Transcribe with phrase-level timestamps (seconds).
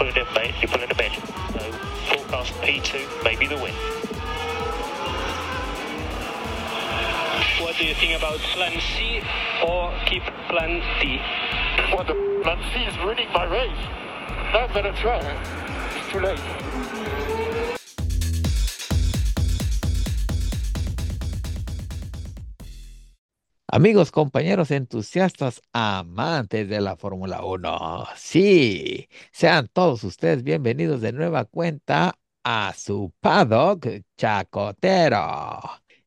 [0.00, 0.54] pull it in, mate.
[0.62, 1.12] You're pulling a bed.
[1.52, 1.60] So
[2.08, 3.74] forecast P2, maybe the win.
[7.60, 9.20] What do you think about plan C
[9.62, 11.20] or keep plan D?
[11.94, 13.84] What the plan C is winning my race.
[14.54, 15.20] I better try.
[15.98, 16.69] It's too late.
[23.80, 31.46] Amigos, compañeros entusiastas, amantes de la Fórmula 1, sí, sean todos ustedes bienvenidos de nueva
[31.46, 33.86] cuenta a su paddock
[34.18, 35.60] chacotero.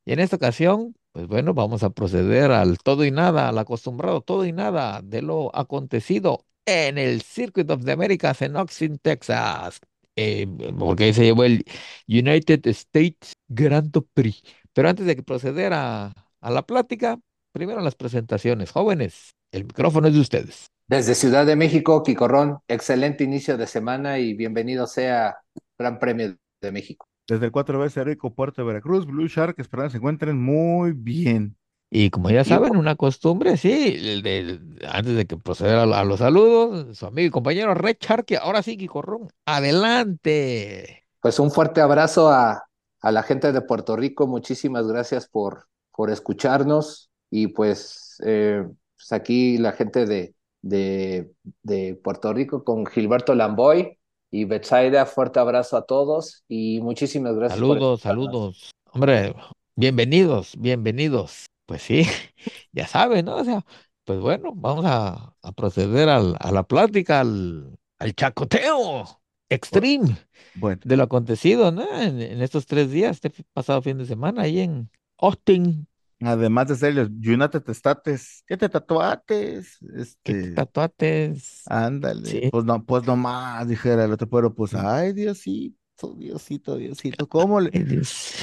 [0.04, 4.20] Y en esta ocasión, pues bueno, vamos a proceder al todo y nada, al acostumbrado
[4.20, 9.80] todo y nada de lo acontecido en el Circuit of the Americas en Austin, Texas,
[10.14, 10.46] eh,
[10.78, 11.64] porque ahí se llevó el
[12.06, 14.44] United States Grand Prix.
[14.72, 17.18] Pero antes de que proceder a, a la plática,
[17.54, 18.70] primero las presentaciones.
[18.72, 20.66] Jóvenes, el micrófono es de ustedes.
[20.86, 25.38] Desde Ciudad de México, Quicorrón, excelente inicio de semana y bienvenido sea
[25.78, 27.06] Gran Premio de México.
[27.26, 31.56] Desde el 4 veces Rico Puerto de Veracruz, Blue Shark, esperando se encuentren muy bien.
[31.90, 36.04] Y como ya saben, una costumbre, sí, el de- antes de que proceder a, a
[36.04, 41.06] los saludos, su amigo y compañero Red Shark, ahora sí, Quicorrón, adelante.
[41.20, 42.64] Pues un fuerte abrazo a,
[43.00, 48.64] a la gente de Puerto Rico, muchísimas gracias por, por escucharnos y pues, eh,
[48.96, 51.32] pues aquí la gente de, de,
[51.64, 53.98] de Puerto Rico con Gilberto Lamboy
[54.30, 58.70] y Betsaida, fuerte abrazo a todos y muchísimas gracias por Saludos, saludos.
[58.92, 59.34] Hombre,
[59.74, 61.46] bienvenidos, bienvenidos.
[61.66, 62.04] Pues sí,
[62.72, 63.36] ya saben, ¿no?
[63.36, 63.64] O sea,
[64.04, 69.06] pues bueno, vamos a, a proceder al- a la plática, al, al chacoteo
[69.48, 70.16] extreme
[70.54, 72.00] Bueno, de lo acontecido, ¿no?
[72.00, 75.88] En, en estos tres días, este pasado fin de semana, ahí en Austin.
[76.26, 79.78] Además de ser los United States, ¿qué te tatuates?
[80.22, 81.62] ¿Qué Este, tatuates?
[81.64, 82.50] ándale, Sí.
[82.50, 87.70] pues no, pues nomás, dijera el otro, pero pues, ay, Diosito, Diosito, Diosito, ¿cómo le?
[87.70, 88.34] Dios.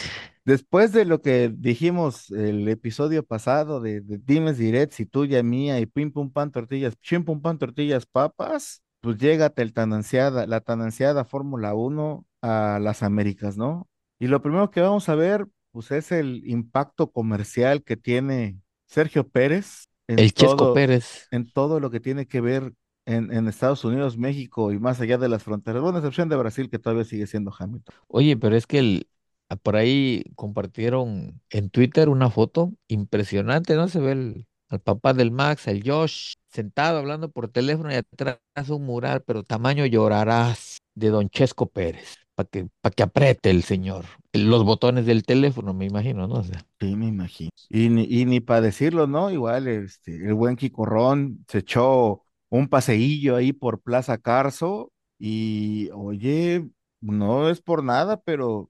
[0.44, 5.80] Después de lo que dijimos el episodio pasado de, de dimes direts y tuya mía
[5.80, 10.48] y pim pum pan tortillas, chim pum pan tortillas papas, pues llégate el tan ansiada,
[10.48, 13.88] la tan ansiada Fórmula 1 a las Américas, ¿no?
[14.20, 19.28] Y lo primero que vamos a ver, pues es el impacto comercial que tiene Sergio
[19.28, 21.28] Pérez en El Chesco todo, Pérez.
[21.32, 22.74] en todo lo que tiene que ver
[23.06, 25.82] en, en Estados Unidos, México y más allá de las fronteras.
[25.82, 27.96] Bueno, excepción de Brasil, que todavía sigue siendo Hamilton.
[28.08, 29.08] Oye, pero es que el,
[29.50, 33.88] ah, por ahí compartieron en Twitter una foto impresionante, ¿no?
[33.88, 38.40] Se ve el, al papá del Max, el Josh, sentado hablando por teléfono y atrás
[38.70, 43.64] un mural, pero tamaño llorarás de Don Chesco Pérez, para que, para que apriete el
[43.64, 46.36] señor los botones del teléfono, me imagino, ¿no?
[46.36, 46.44] O
[46.80, 47.52] Sí, me imagino.
[47.70, 49.30] Y ni, y ni para decirlo, ¿no?
[49.30, 56.68] Igual este, el buen Quicorrón se echó un paseillo ahí por Plaza Carso y, oye,
[57.02, 58.70] no es por nada, pero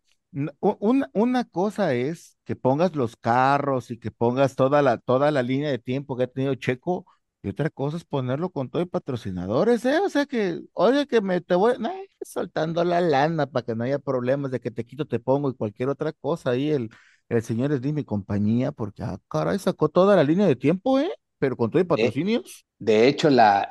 [0.60, 5.44] una, una cosa es que pongas los carros y que pongas toda la, toda la
[5.44, 7.06] línea de tiempo que ha tenido Checo
[7.44, 10.00] y otra cosa es ponerlo con todo y patrocinadores, ¿eh?
[10.00, 11.92] O sea que, oye, que me te voy, nah,
[12.22, 15.56] soltando la lana para que no haya problemas de que te quito, te pongo y
[15.56, 16.90] cualquier otra cosa ahí el
[17.30, 21.00] el señor es de mi compañía porque, ah, caray, sacó toda la línea de tiempo,
[21.00, 21.10] ¿eh?
[21.40, 22.66] Pero con todo y De, patrocinios.
[22.80, 23.70] de hecho, la,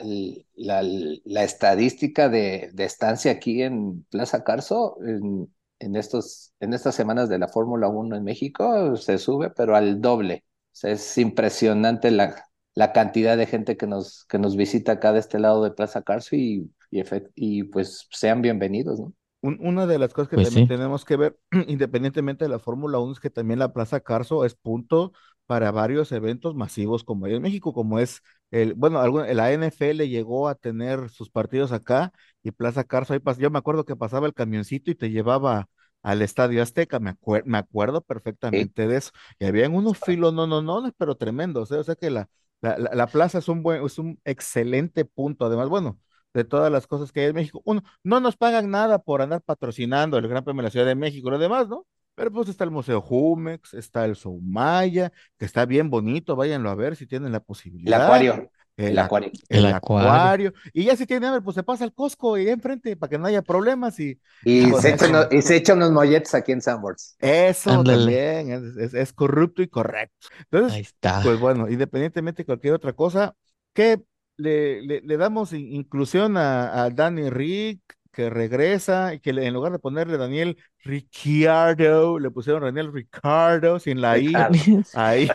[0.55, 6.95] la, la estadística de, de estancia aquí en Plaza Carso, en, en, estos, en estas
[6.95, 10.45] semanas de la Fórmula 1 en México, se sube, pero al doble.
[10.73, 15.13] O sea, es impresionante la, la cantidad de gente que nos, que nos visita acá
[15.13, 19.15] de este lado de Plaza Carso y, y, efect- y pues sean bienvenidos, ¿no?
[19.43, 20.67] Un- una de las cosas que pues también sí.
[20.67, 21.39] tenemos que ver,
[21.69, 25.13] independientemente de la Fórmula 1, es que también la Plaza Carso es punto
[25.47, 28.21] para varios eventos masivos como hay en México, como es
[28.51, 33.19] el, bueno, algún- la NFL llegó a tener sus partidos acá y Plaza Carso, ahí
[33.21, 35.69] pas- yo me acuerdo que pasaba el camioncito y te llevaba
[36.03, 38.03] al Estadio Azteca, me, acuer- me acuerdo
[38.51, 38.71] Sí.
[38.73, 39.11] perfectamente de eso.
[39.39, 41.77] Y habían unos filos, no, no, no, pero tremendos, ¿eh?
[41.77, 42.29] O sea que la,
[42.61, 45.99] la, la- la plaza es un buen, es un excelente punto, además, bueno,
[46.35, 47.61] de todas las cosas que hay en México.
[47.65, 50.95] Uno, no nos pagan nada por andar patrocinando el Gran Premio de la Ciudad de
[50.95, 51.87] México y lo demás, ¿no?
[52.15, 56.75] Pero pues está el Museo Jumex, está el Soumaya, que está bien bonito, váyanlo a
[56.75, 57.41] ver si tienen la
[57.85, 57.95] El posibilidad.
[57.95, 58.51] acuario,
[58.85, 59.31] El, el ac- acuario.
[59.49, 60.23] El el acuario.
[60.23, 60.53] acuario.
[60.73, 63.27] Y ya si tienen hambre, pues se pasa al Costco y enfrente para que no
[63.27, 66.63] haya problemas y, y con se echa unos, y se echa unos molletes aquí en
[66.63, 67.17] Sanborns.
[67.19, 67.85] Eso Ándale.
[67.85, 70.29] también es, es- es corrupto y correcto.
[70.51, 71.23] Entonces, Ahí está.
[71.23, 73.35] pues bueno, independientemente de cualquier otra cosa,
[73.75, 74.03] que
[74.37, 77.81] le, le, le damos in- inclusión a, a Danny Rick,
[78.13, 83.79] que regresa, y que le- en lugar de ponerle Daniel Ricciardo, le pusieron Daniel Ricardo
[83.79, 84.49] sin la I,
[84.93, 85.31] ahí,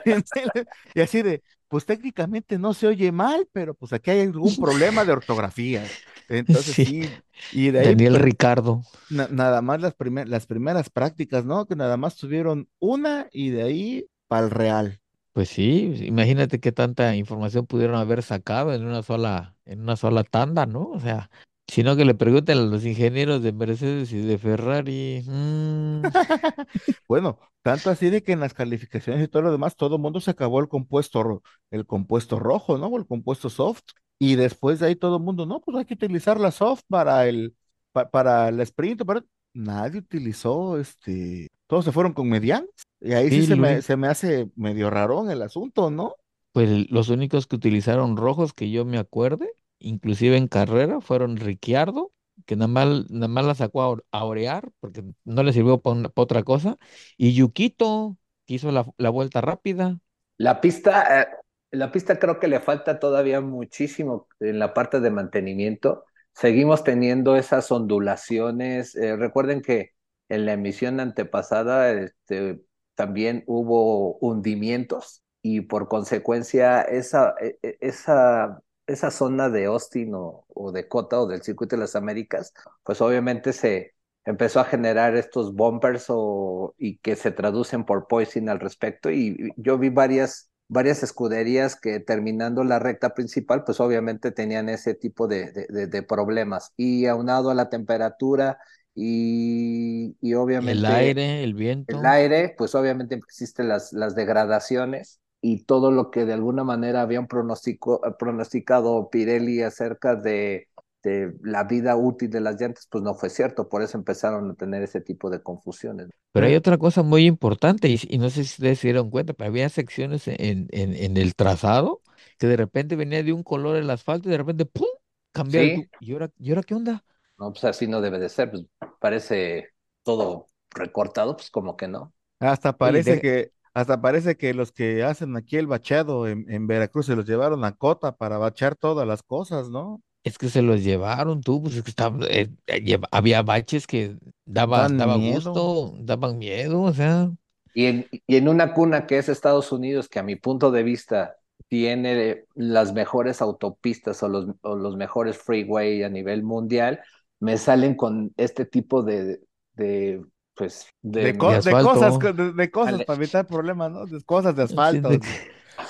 [0.93, 1.41] y así de,
[1.75, 5.83] pues técnicamente no se oye mal, pero pues aquí hay algún problema de ortografía.
[6.29, 7.09] Entonces Sí, sí,
[7.51, 8.81] y de ahí Daniel pues, Ricardo.
[9.09, 11.65] na- nada más las, primer- las primeras prácticas, ¿no?
[11.65, 15.01] Que nada más tuvieron una y de ahí para el real.
[15.33, 20.23] Pues sí, imagínate qué tanta información pudieron haber sacado en una sola, en una sola
[20.23, 20.83] tanda, ¿no?
[20.91, 21.29] O sea,
[21.67, 25.23] sino que le pregunten a los ingenieros de Mercedes y de Ferrari.
[25.27, 26.09] mm,
[27.07, 30.19] Bueno, tanto así de que en las calificaciones y todo lo demás, todo el mundo
[30.21, 31.41] se acabó el compuesto,
[31.71, 32.87] el compuesto rojo, ¿no?
[32.87, 33.83] O el compuesto soft.
[34.19, 37.27] Y después de ahí todo el mundo, no, pues hay que utilizar la soft para
[37.27, 37.55] el,
[37.91, 39.23] pa- para el sprint, para...
[39.53, 42.69] Nadie utilizó este, todos se fueron con medianos.
[42.99, 46.15] Y ahí sí sí, se me, se me hace medio rarón el asunto, ¿no?
[46.51, 52.11] pues los únicos que utilizaron rojos que yo me acuerde, inclusive en carrera, fueron Ricciardo,
[52.45, 55.79] que nada más, nada más la sacó a, ore- a orear porque no le sirvió
[55.81, 56.77] para otra cosa,
[57.17, 59.99] y Yukito, que hizo la, la vuelta rápida.
[60.37, 61.27] La pista, eh,
[61.71, 66.05] la pista creo que le falta todavía muchísimo en la parte de mantenimiento.
[66.33, 68.95] Seguimos teniendo esas ondulaciones.
[68.95, 69.91] Eh, recuerden que
[70.29, 72.61] en la emisión antepasada este,
[72.95, 80.45] también hubo hundimientos y por consecuencia esa, e- e- esa, esa zona de Austin o,
[80.53, 82.53] o de Cota o del Circuito de las Américas,
[82.83, 83.93] pues obviamente se
[84.25, 89.11] empezó a generar estos bumpers o, y que se traducen por poison al respecto.
[89.11, 94.95] Y yo vi varias, varias escuderías que terminando la recta principal, pues obviamente tenían ese
[94.95, 96.73] tipo de, de, problemas.
[96.77, 98.57] Y aunado a la temperatura
[98.95, 102.05] y, y El obviamente aire, el el viento.
[102.05, 107.27] aire, pues obviamente existen las, las degradaciones y todo lo que de alguna manera habían
[107.27, 110.69] pronostico, pronosticado Pirelli acerca de,
[111.03, 114.55] de la vida útil de las llantas, pues no fue cierto, por eso empezaron a
[114.55, 116.09] tener ese tipo de confusiones.
[116.31, 119.09] Pero hay Eh, otra cosa muy importante, y, y no sé si ustedes se dieron
[119.09, 122.01] cuenta, pero había secciones en, en, en el trazado
[122.37, 124.87] que de repente venía de un color el asfalto y de repente ¡pum!
[125.31, 125.67] cambiaba.
[125.67, 127.05] Y Sí, ¿y ahora, ¿y ahora qué onda?
[127.37, 128.63] no, pues así no debe de ser, pues
[128.99, 129.69] parece
[130.03, 132.13] todo recortado, pues como que no.
[132.39, 136.67] hasta parece de- que, hasta parece que los que hacen aquí el bachado en, en
[136.67, 140.01] Veracruz se los llevaron a Cota para bachar todas las cosas, ¿no?
[140.23, 143.85] es que se los llevaron tú, pues es que estaba, eh, eh, lleva- había baches
[143.87, 145.55] que daba, Dan daba miedo.
[145.57, 147.31] gusto, daban miedo, o sea,
[147.73, 150.83] Y en, y en una cuna que es Estados Unidos, que a mi punto de
[150.83, 151.35] vista
[151.67, 157.01] tiene las mejores autopistas o los, o los mejores freeway a nivel mundial,
[157.39, 159.41] me salen con este tipo de,
[159.73, 160.23] de
[160.55, 164.07] pues, De, de, co- de de cosas, de, de cosas Ale- para evitar problemas, ¿no?
[164.07, 165.19] De cosas de asfalto.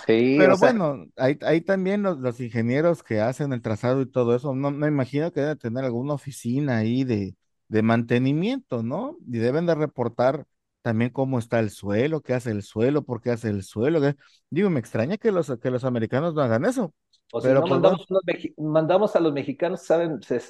[0.06, 4.06] sí, Pero sea, bueno, hay, hay también los, los ingenieros que hacen el trazado y
[4.12, 4.54] todo eso.
[4.54, 7.36] No me imagino que deben tener alguna oficina ahí de,
[7.70, 9.18] de mantenimiento, ¿no?
[9.28, 10.46] Y deben de reportar
[10.82, 14.02] también cómo está el suelo, qué hace el suelo, por qué hace el suelo.
[14.50, 16.94] Digo, me extraña que los, que los americanos no hagan eso.
[17.36, 18.24] O Pero no pues mandamos, a los
[18.58, 20.42] mandamos a los mexicanos, saben, se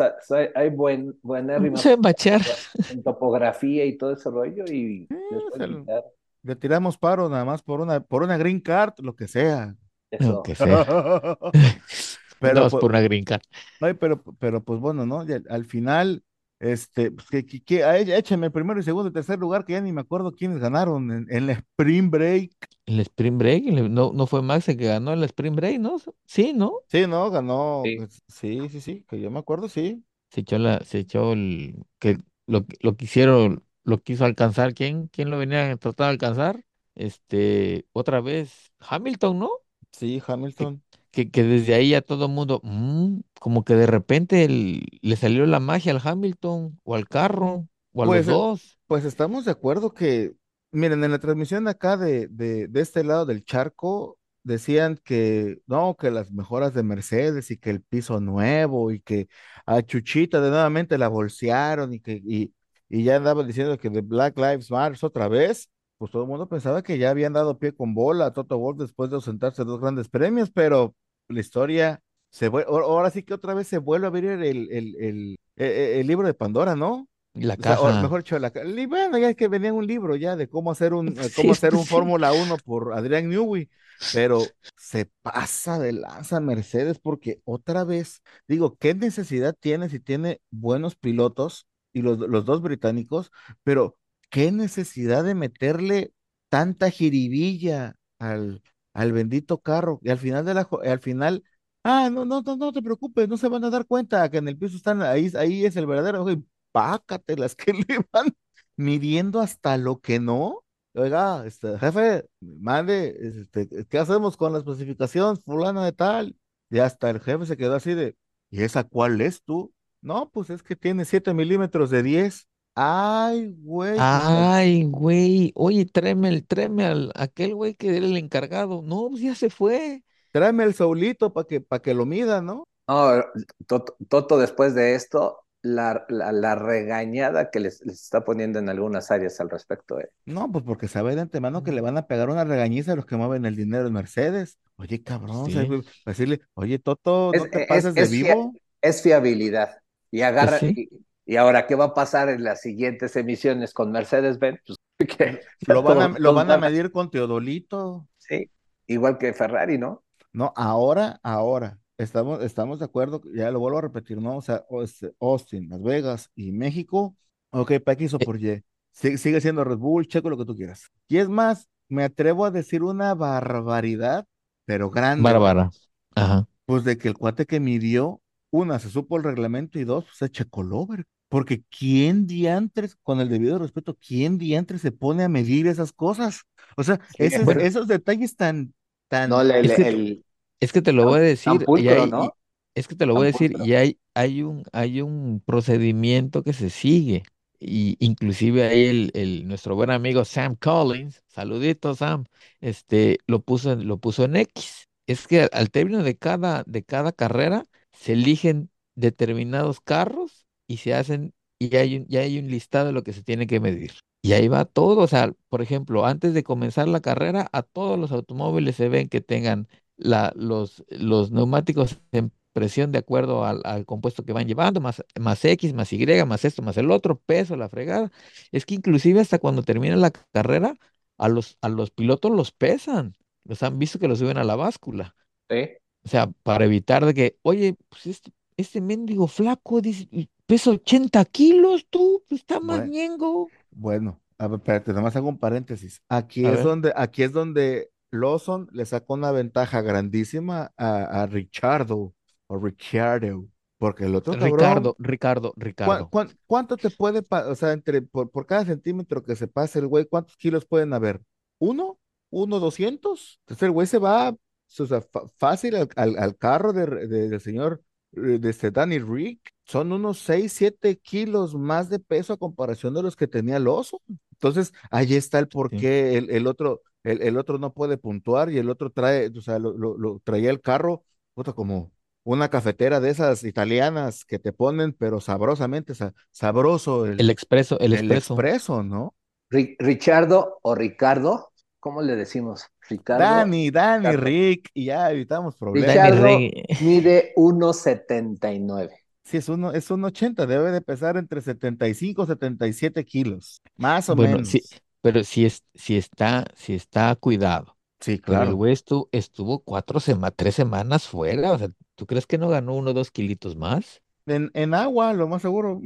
[0.54, 1.98] hay buen, buenérrimas se
[2.92, 5.18] en topografía y todo ese rollo y eh,
[5.58, 6.04] lo- quitar
[6.46, 9.76] le tiramos paro nada más por una, por una green card, lo que sea.
[10.12, 10.44] Lo eso.
[10.44, 10.86] que sea.
[12.40, 13.42] Pero pues, por una green card.
[13.82, 15.26] Ay, pero, pero pues bueno, ¿no?
[15.50, 16.24] Al final,
[16.60, 19.82] este, pues, que, que, que- a- échame primero y segundo y tercer lugar, que ya
[19.82, 22.52] ni me acuerdo quiénes ganaron en, en la Spring Break.
[22.88, 25.98] El Spring Break, el- no, no fue Max el que ganó el Spring Break, ¿no?
[26.26, 26.80] Sí, ¿no?
[26.88, 27.30] Sí, ¿no?
[27.32, 27.96] Ganó, Sí.
[27.96, 30.04] pues, sí, sí, sí, que yo me acuerdo, sí.
[30.30, 35.08] Se echó la, se echó el, que lo, que- lo quisieron, lo quiso alcanzar, ¿quién?
[35.08, 36.66] ¿Quién lo venía tratando de alcanzar?
[36.96, 39.50] Este, otra vez, Hamilton, ¿no?
[39.92, 40.82] Sí, Hamilton.
[40.92, 45.16] que, que desde ahí ya todo el mundo, mm, como que de repente el- le
[45.16, 48.80] salió la magia al Hamilton, o al carro, o a los Pues, eh, dos.
[48.88, 50.34] pues estamos de acuerdo que,
[50.72, 55.96] miren, en la transmisión acá de, de, de este lado del charco, decían que no,
[55.98, 59.28] que las mejoras de Mercedes y que el piso nuevo y que
[59.66, 62.54] a Chuchita de nuevamente la bolsearon y que y,
[62.90, 66.48] y ya andaban diciendo que de Black Lives Matter otra vez, pues todo el mundo
[66.48, 69.82] pensaba que ya habían dado pie con bola a Toto Wolff después de ausentarse dos
[69.82, 70.96] grandes premios, pero
[71.28, 74.70] la historia se vuelve, ahora sí que otra vez se vuelve a abrir el, el,
[74.72, 77.08] el, el, e- el libro de Pandora, ¿no?
[77.36, 77.98] La O sea, o caja.
[77.98, 78.52] mejor dicho, la,
[78.88, 81.74] bueno, ya es que venía un libro ya de cómo hacer un, Sí, cómo hacer
[81.76, 81.88] un sí.
[81.88, 83.70] Fórmula 1 por Adrián Newey,
[84.10, 90.42] pero se pasa de lanza Mercedes porque otra vez, digo, ¿qué necesidad tiene si tiene
[90.52, 93.32] buenos pilotos y los, los dos británicos,
[93.64, 93.98] pero
[94.30, 96.14] qué necesidad de meterle
[96.50, 98.62] tanta jiribilla al,
[98.96, 101.44] al bendito carro y al final de la, al final
[101.88, 104.48] Ah, no, no, no, no te preocupes, no se van a dar cuenta que en
[104.48, 108.34] el piso están, ahí, ahí es el verdadero, y pácatelas que le van
[108.76, 110.64] midiendo hasta lo que no.
[110.94, 116.36] oiga, este, jefe, mande, este, ¿qué hacemos con la especificación fulana de tal?
[116.72, 118.18] Y hasta el jefe se quedó así de,
[118.50, 119.74] ¿y esa cuál es tú?
[120.02, 122.48] No, pues es que tiene 7 milímetros de 10.
[122.76, 123.96] Ay, güey.
[124.00, 125.52] Ay, güey.
[125.56, 128.82] Oye, tráeme, el, tráeme al aquel güey que era el encargado.
[128.84, 130.04] No, pues ya se fue.
[130.32, 132.66] Tráeme el Saulito para que, para que lo mida, ¿no?
[132.88, 133.24] No,
[133.66, 138.68] Toto, Toto después de esto, la, la, la regañada que les, les, está poniendo en
[138.70, 140.00] algunas áreas al respecto.
[140.02, 140.10] Eh.
[140.26, 143.06] No, pues porque sabe de antemano que le van a pegar una regañiza a los
[143.06, 144.60] que mueven el dinero en Mercedes.
[144.76, 145.58] Oye, cabrón, Sí.
[146.06, 148.54] decirle, oye, Toto, Es, no te es- pases de es fia- vivo.
[148.82, 149.78] es fiabilidad.
[150.12, 150.90] Y agarra, Pues sí.
[150.92, 154.60] y, y ahora, ¿qué va a pasar en las siguientes emisiones con Mercedes-Benz?
[154.66, 154.78] Pues,
[155.68, 158.08] Lo van a, lo van a medir con Teodolito.
[158.18, 158.50] Sí,
[158.88, 160.04] igual que Ferrari, ¿no?
[160.32, 164.38] No, ahora, ahora, estamos, estamos de acuerdo, ya lo vuelvo a repetir, ¿no?
[164.38, 167.16] O sea, este, Austin, Las Vegas y México,
[167.52, 170.56] ok, para X o por Y, sigue, sigue siendo Red Bull, checo lo que tú
[170.56, 170.90] quieras.
[171.08, 174.26] Y es más, me atrevo a decir una barbaridad,
[174.66, 175.24] pero grande.
[175.24, 175.70] Bárbara.
[176.16, 176.48] Ajá.
[176.66, 180.22] Pues de que el cuate que midió, una, se supo el reglamento y dos, pues
[180.22, 181.06] es Checolover.
[181.30, 186.42] Porque ¿quién diantres, con el debido respeto, quién diantres se pone a medir esas cosas?
[186.78, 187.62] O sea, ese- bueno.
[187.62, 188.74] esos detalles tan,
[189.10, 189.30] tan...
[189.30, 190.26] No, le- Es le- que- el,
[190.60, 191.54] Es que te lo voy a decir.
[191.54, 192.24] tan y pulcro, hay- ¿no?
[192.26, 192.30] y-
[192.76, 193.66] es que te lo voy a decir, pulcro.
[193.66, 197.24] y hay, hay un, hay un procedimiento que se sigue.
[197.60, 202.26] Y inclusive ahí el, el, nuestro buen amigo Sam Collins, saludito Sam,
[202.62, 204.88] este, lo puso, en- lo puso en X.
[205.08, 210.94] Es que al término de cada, de cada carrera se eligen determinados carros y se
[210.94, 213.92] hacen, y hay un, ya hay un listado de lo que se tiene que medir.
[214.22, 215.02] Y ahí va todo.
[215.02, 219.08] O sea, por ejemplo, antes de comenzar la carrera, a todos los automóviles se ven
[219.08, 219.68] que tengan
[219.98, 225.04] la, los, los neumáticos en presión de acuerdo al, al compuesto que van llevando, más,
[225.20, 228.12] más X, más Y, más esto, más el otro, peso, la fregada.
[228.52, 230.76] Es que inclusive hasta cuando termina la carrera,
[231.18, 233.16] a los, a los pilotos los pesan.
[233.44, 235.16] Los han visto que los suben a la báscula.
[235.50, 235.70] Sí.
[236.04, 240.08] O sea, para evitar de que, oye, pues este, este mendigo flaco dice,
[240.48, 242.92] y pesa 80 kilos, tú, pues está más Bueno.
[242.92, 243.50] ñengo.
[243.72, 246.02] Bueno, a ver, espérate, nomás hago un paréntesis.
[246.10, 246.64] Aquí A es ver.
[246.66, 252.14] donde, aquí es donde Lawson le sacó una ventaja grandísima a, a Richardo
[252.48, 253.48] o Ricciardo,
[253.78, 256.10] porque el otro cabrón, Ricardo, Ricardo, ¿cuán- Ricardo.
[256.10, 259.88] cuán- cuánto te puede, o sea, entre, por, por cada centímetro que se pase el
[259.88, 261.22] güey, ¿cuántos kilos pueden haber?
[261.60, 261.98] ¿Uno?
[262.30, 263.40] ¿Uno, doscientos?
[263.42, 265.02] Entonces el güey se va, o sea,
[265.38, 267.82] fácil al, al- al carro de, de- del señor,
[268.14, 272.94] eh, de este Danny Rick, son unos 6, 7 kilos más de peso a comparación
[272.94, 274.02] de los que tenía el oso.
[274.34, 275.76] Entonces, ahí está el por Sí.
[275.76, 279.42] qué el, el otro, el, el otro no puede puntuar y el otro trae, o
[279.42, 281.04] sea, lo, lo- lo traía el carro,
[281.34, 281.92] puta, como
[282.24, 287.78] una cafetera de esas italianas que te ponen, pero sabrosamente, sa- sabroso el, El expreso,
[287.82, 288.14] el el expreso.
[288.14, 289.16] expreso, ¿no?
[289.50, 292.68] Ri- Richardo o Ricardo, ¿cómo le decimos?
[292.90, 293.36] Ricardo.
[293.38, 294.18] Dani, Dani, Ricardo.
[294.18, 296.20] Rick, y ya evitamos problemas.
[296.20, 296.64] Rey.
[296.78, 299.05] mide 1.79.
[299.26, 304.10] Sí, es uno, es un 80, debe de pesar entre 75 y 77 kilos, más
[304.10, 304.44] o Bueno, menos.
[304.44, 304.62] sí,
[305.02, 307.78] pero si es, si está, si está cuidado.
[308.00, 308.56] Sí, Pero el claro.
[308.56, 311.52] güey estuvo, estuvo cuatro semanas, tres semanas fuera.
[311.54, 314.02] O sea, ¿tú crees que no ganó uno o dos kilitos más?
[314.28, 315.82] En, en agua, lo más seguro.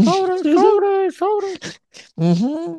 [0.00, 1.48] Sobre, sobre, sobre.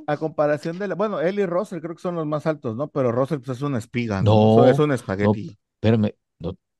[0.08, 2.88] A comparación de la, bueno, él y Russell creo que son los más altos, ¿no?
[2.89, 4.44] Pero Russell pues, es una espiga, ¿no?
[4.55, 5.58] No, Es un no, espagueti.
[5.75, 6.13] espérame.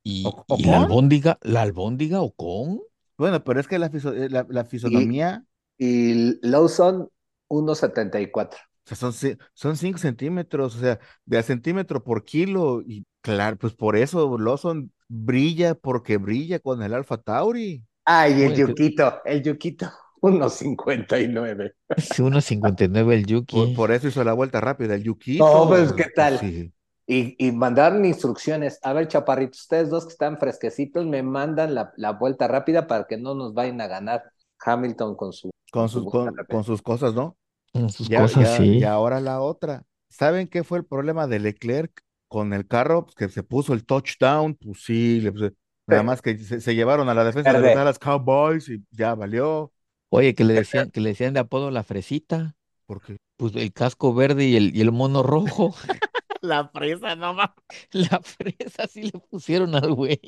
[0.06, 2.80] ¿Y, ¿O- y la albóndiga, la albóndiga Ocon?
[3.18, 5.46] Bueno, pero es que la, fiso- eh, la, la fisonomía,
[5.78, 7.10] Y Lawson
[7.50, 8.58] 1.74.
[8.86, 12.82] o sea, son, son 5 centímetros, o sea, de a centímetro por kilo.
[12.86, 17.84] Y claro, pues por eso Lawson brilla porque brilla con el Alfa Tauri.
[18.06, 21.74] Ay, el Yuquito, el Yuquito 1.59.
[21.96, 23.76] Es 1.59 el Por, Yuki.
[23.76, 25.46] por eso hizo la vuelta rápida, el Yukito.
[25.46, 26.40] No, pues, ¿qué tal?
[26.40, 26.72] Sí.
[27.08, 28.80] Y, y mandaron instrucciones.
[28.84, 33.06] A ver, chaparritos, ustedes dos que están fresquecitos, me mandan la, la vuelta rápida para
[33.08, 34.24] que no nos vayan a ganar
[34.66, 35.52] Hamilton con su.
[35.72, 37.38] Con su sus, con, con sus cosas, ¿no?
[37.74, 38.80] Mm, Sus Ya, cosas, ya, sí.
[38.80, 39.84] y ahora la otra.
[40.10, 43.06] ¿Saben qué fue el problema de Leclerc con el carro?
[43.06, 45.56] Pues que se puso el touchdown, pues sí, le puse-
[45.88, 49.72] nada más que se, se llevaron a la defensa de Dallas Cowboys y ya valió.
[50.10, 52.56] Oye, que le decían, que le decían de apodo la fresita.
[52.86, 55.76] Porque Pues el casco verde y el, y el mono rojo.
[56.42, 57.52] la fresa no más.
[57.92, 60.20] La fresa sí le pusieron al güey.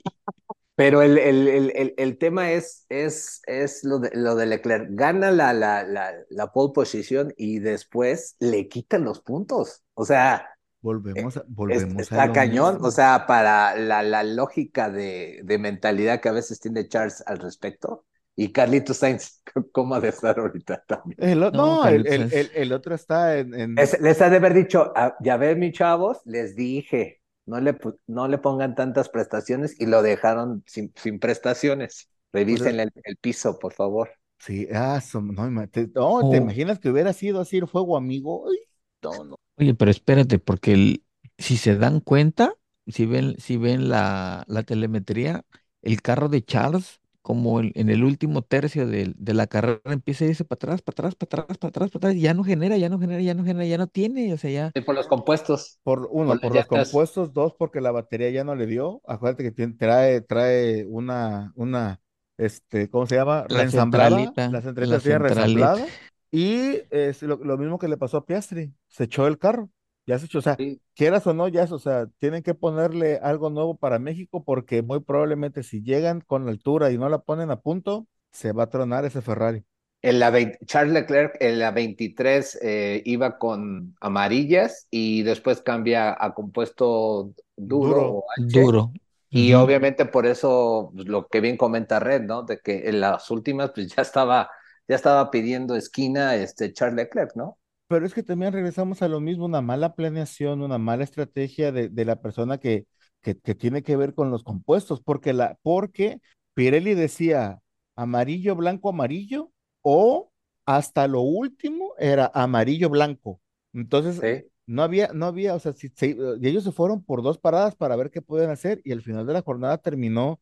[0.75, 4.87] Pero el, el, el, el, el tema es, es, es lo, de, lo de Leclerc.
[4.91, 9.83] Gana la, la, la, la pole position y después le quitan los puntos.
[9.95, 10.47] O sea,
[10.81, 12.77] Volvemos a, volvemos a está lo cañón.
[12.77, 12.87] mismo.
[12.87, 17.39] O sea, para la, la lógica de, de mentalidad que a veces tiene Charles al
[17.39, 18.05] respecto,
[18.37, 21.19] Y Carlitos Sainz, ¿cómo ha de estar ahorita también?
[21.19, 22.31] El o- No, no, el, Carlitos el, Sainz.
[22.31, 25.59] el, el otro está en, en- Es- les ha de haber dicho, "Ah, ya ven,
[25.59, 30.63] mis chavos, les dije, no le, pu- no le pongan tantas prestaciones y lo dejaron
[30.67, 32.09] sin, sin prestaciones.
[32.33, 34.09] Revisen el, el piso, por favor.
[34.39, 36.37] Sí, ah, no, ima- te, no, ¿te Oh.
[36.37, 38.47] imaginas que hubiera sido así el fuego amigo?
[38.49, 38.57] Ay,
[39.03, 39.35] no, no.
[39.57, 41.03] Oye, pero espérate, porque el-
[41.37, 42.53] si se dan cuenta,
[42.87, 45.45] si ven, si ven la, la telemetría,
[45.81, 50.23] el carro de Charles, como el- en el último tercio del- de, la carrera, empieza
[50.23, 52.45] a irse para atrás, para atrás, para atrás, para atrás, para atrás, y ya no
[52.45, 54.71] genera, ya no genera, ya no genera, ya no tiene, o sea, ya.
[54.73, 55.79] Y por los compuestos.
[55.83, 59.01] Por uno, Por los compuestos, dos, porque la batería ya no le dio.
[59.05, 61.99] Acuérdate que tiene- trae, trae una, una,
[62.37, 63.45] este, ¿cómo se llama?
[63.49, 64.09] La Reensamblada.
[64.09, 65.75] centralita, La la centralita tiene centralita.
[65.75, 65.85] reensamblada.
[66.31, 68.73] Y es lo, lo mismo que le pasó a Piastri.
[68.87, 69.69] Se echó el carro.
[70.07, 70.81] Ya se echó, o sea, Sí.
[70.95, 74.81] quieras o no, ya es, o sea, tienen que ponerle algo nuevo para México porque
[74.81, 78.63] muy probablemente si llegan con la altura y no la ponen a punto, se va
[78.63, 79.65] a tronar ese Ferrari.
[80.01, 86.15] En la 20 Charles Leclerc en la 23 eh, iba con amarillas y después cambia
[86.17, 88.09] a compuesto duro, Duro.
[88.19, 88.59] o H.
[88.61, 88.93] Duro.
[89.29, 92.43] Y obviamente por eso pues, lo que bien comenta Red, ¿no?
[92.43, 94.49] De que en las últimas pues ya estaba,
[94.87, 97.57] ya estaba pidiendo esquina este Charles Leclerc, ¿no?
[97.87, 101.89] Pero es que también regresamos a lo mismo, una mala planeación, una mala estrategia de,
[101.89, 102.85] de la persona que,
[103.21, 106.19] que, que tiene que ver con los compuestos, porque, la, porque
[106.53, 107.59] Pirelli decía
[107.95, 109.51] amarillo, blanco, amarillo,
[109.81, 110.31] o
[110.65, 113.39] hasta lo último era amarillo, blanco.
[113.73, 114.49] Entonces, Sí.
[114.65, 117.95] no había, no había, o sea, si, y ellos se fueron por dos paradas para
[117.95, 120.41] ver qué pueden hacer, y al final de la jornada terminó,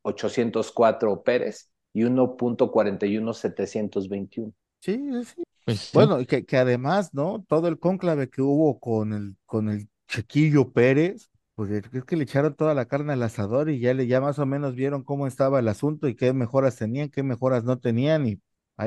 [0.03, 4.53] 1.41.804 Pérez y 1.41.721.
[4.79, 5.43] sí, sí.
[5.65, 5.89] pues sí.
[5.93, 7.45] Bueno, y que, que además, ¿no?
[7.47, 12.23] Todo el cónclave que hubo con el, con el Chiquillo Pérez, pues es que le
[12.23, 15.27] echaron toda la carne al asador y ya le ya más o menos vieron cómo
[15.27, 18.41] estaba el asunto y qué mejoras tenían, qué mejoras no tenían y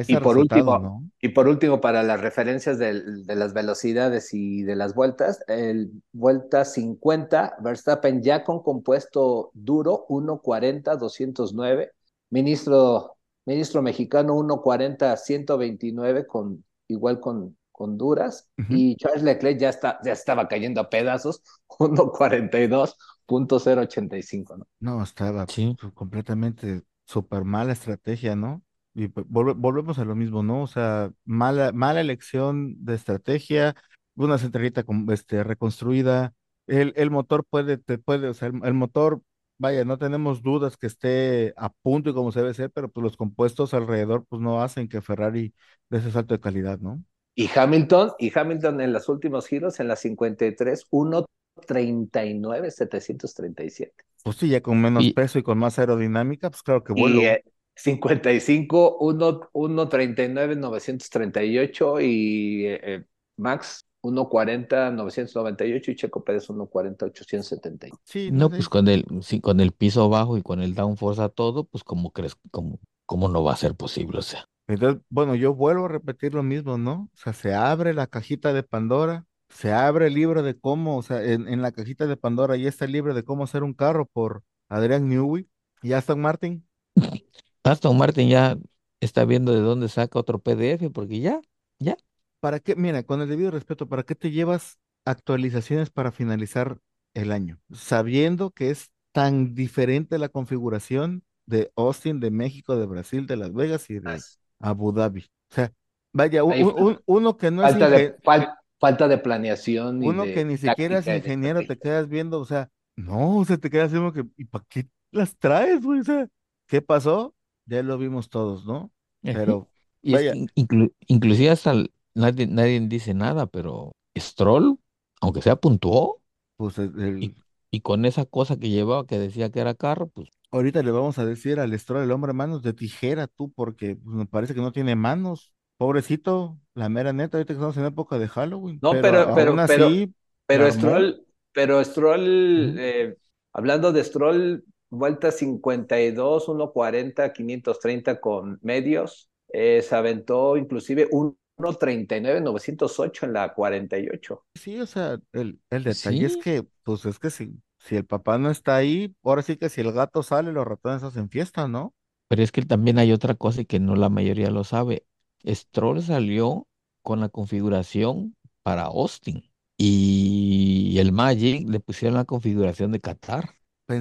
[0.06, 1.04] Y por resultado, último, ¿no?
[1.20, 6.64] y por último, para las referencias de, las velocidades y de las vueltas, el vuelta
[6.64, 11.92] 50, Verstappen ya con compuesto duro, 1.40, 209,
[12.30, 13.16] ministro,
[13.46, 20.12] ministro mexicano, 1.40, 129, con, igual con, con duras, y Charles Leclerc ya, está, ya
[20.12, 24.66] estaba cayendo a pedazos, 1.42.085, ¿no?
[24.80, 25.76] No, estaba Sí.
[25.94, 28.62] completamente súper mala estrategia, ¿no?
[28.94, 30.62] Y pues, volve- volvemos a lo mismo, ¿no?
[30.62, 33.74] O sea, mala, mala elección de estrategia,
[34.14, 36.32] una centralita con- este, reconstruida,
[36.66, 39.20] el, el motor puede, te puede, o sea, el, el motor,
[39.58, 43.02] vaya, no tenemos dudas que esté a punto y como se debe ser, pero pues
[43.02, 45.54] los compuestos alrededor pues no hacen que Ferrari
[45.90, 47.02] dé ese salto de calidad, ¿no?
[47.34, 54.04] Y Hamilton, y Hamilton en los últimos giros, en la 53, 1.39, 737.
[54.22, 57.20] Pues sí, ya con menos Y- peso y con más aerodinámica, pues claro que vuelo.
[57.20, 57.44] Y eh,
[57.76, 63.04] 55, 1, 1.39, 938 y eh, eh,
[63.36, 67.88] Max 1.40, 998 y Checo Pérez 1.40, 870.
[68.04, 68.56] Sí, No, sé.
[68.56, 71.84] pues con el, sí, con el piso bajo y con el downforce a todo, pues
[71.84, 74.46] como crees, como, cómo no va a ser posible, o sea.
[74.66, 77.10] Entonces, bueno, yo vuelvo a repetir lo mismo, ¿no?
[77.12, 81.02] O sea, se abre la cajita de Pandora, se abre el libro de cómo, o
[81.02, 83.74] sea, en, en la cajita de Pandora ya está el libro de cómo hacer un
[83.74, 85.48] carro por Adrián Newey
[85.82, 86.66] y Aston Martin.
[87.64, 88.56] Aston Martin ya
[89.00, 91.40] está viendo de dónde saca otro PDF, porque ya,
[91.78, 91.96] ya.
[92.40, 92.76] ¿Para qué?
[92.76, 96.78] Mira, con el debido respeto, ¿para qué te llevas actualizaciones para finalizar
[97.14, 97.58] el año?
[97.72, 103.52] Sabiendo que es tan diferente la configuración de Austin, de México, de Brasil, de Las
[103.52, 104.24] Vegas y de.
[104.60, 105.20] Abu Dhabi.
[105.50, 105.72] O sea,
[106.12, 110.26] vaya, un- uno que no es Falta de, ingen- fal- falta de planeación y uno
[110.26, 113.56] de que ni siquiera es de ingeniero, te quedas viendo, o sea, no, o sea,
[113.58, 116.00] te quedas viendo que, ¿y para qué las traes, güey?
[116.00, 116.28] O sea,
[116.66, 117.34] ¿qué pasó?
[117.66, 118.92] Ya lo vimos todos, ¿no?
[119.30, 119.70] Pero,
[120.02, 124.78] Y es que vaya, in- inclu- inclusive hasta el- nadie, nadie dice nada, pero Stroll,
[125.20, 126.22] aunque sea puntuó,
[126.56, 127.36] pues el, y,
[127.70, 131.18] y con esa cosa que llevaba que decía que era carro, pues ahorita le vamos
[131.18, 134.60] a decir al Stroll, el hombre manos de tijera, tú, porque pues, me parece que
[134.60, 135.52] no tiene manos.
[135.76, 139.52] Pobrecito, la mera neta, ahorita que estamos en época de Halloween, No, pero pero, pero,
[139.52, 140.14] aún pero, así,
[140.46, 140.70] pero.
[140.70, 143.16] Stroll, pero Stroll, eh,
[143.52, 144.64] hablando de Stroll,
[144.98, 154.44] vuelta 52, 1.40, 530 con medios, eh, se aventó inclusive 1.39, 908 en la 48.
[154.54, 158.38] Sí, o sea, el, el detalle es que, pues es que si, si el papá
[158.38, 161.94] no está ahí, ahora sí que si el gato sale, los ratones hacen fiesta, ¿no?
[162.28, 165.06] pero es que también hay otra cosa y que no la mayoría lo sabe.
[165.46, 166.66] Stroll salió
[167.02, 173.54] con la configuración para Austin y el Magic le pusieron la configuración de Qatar.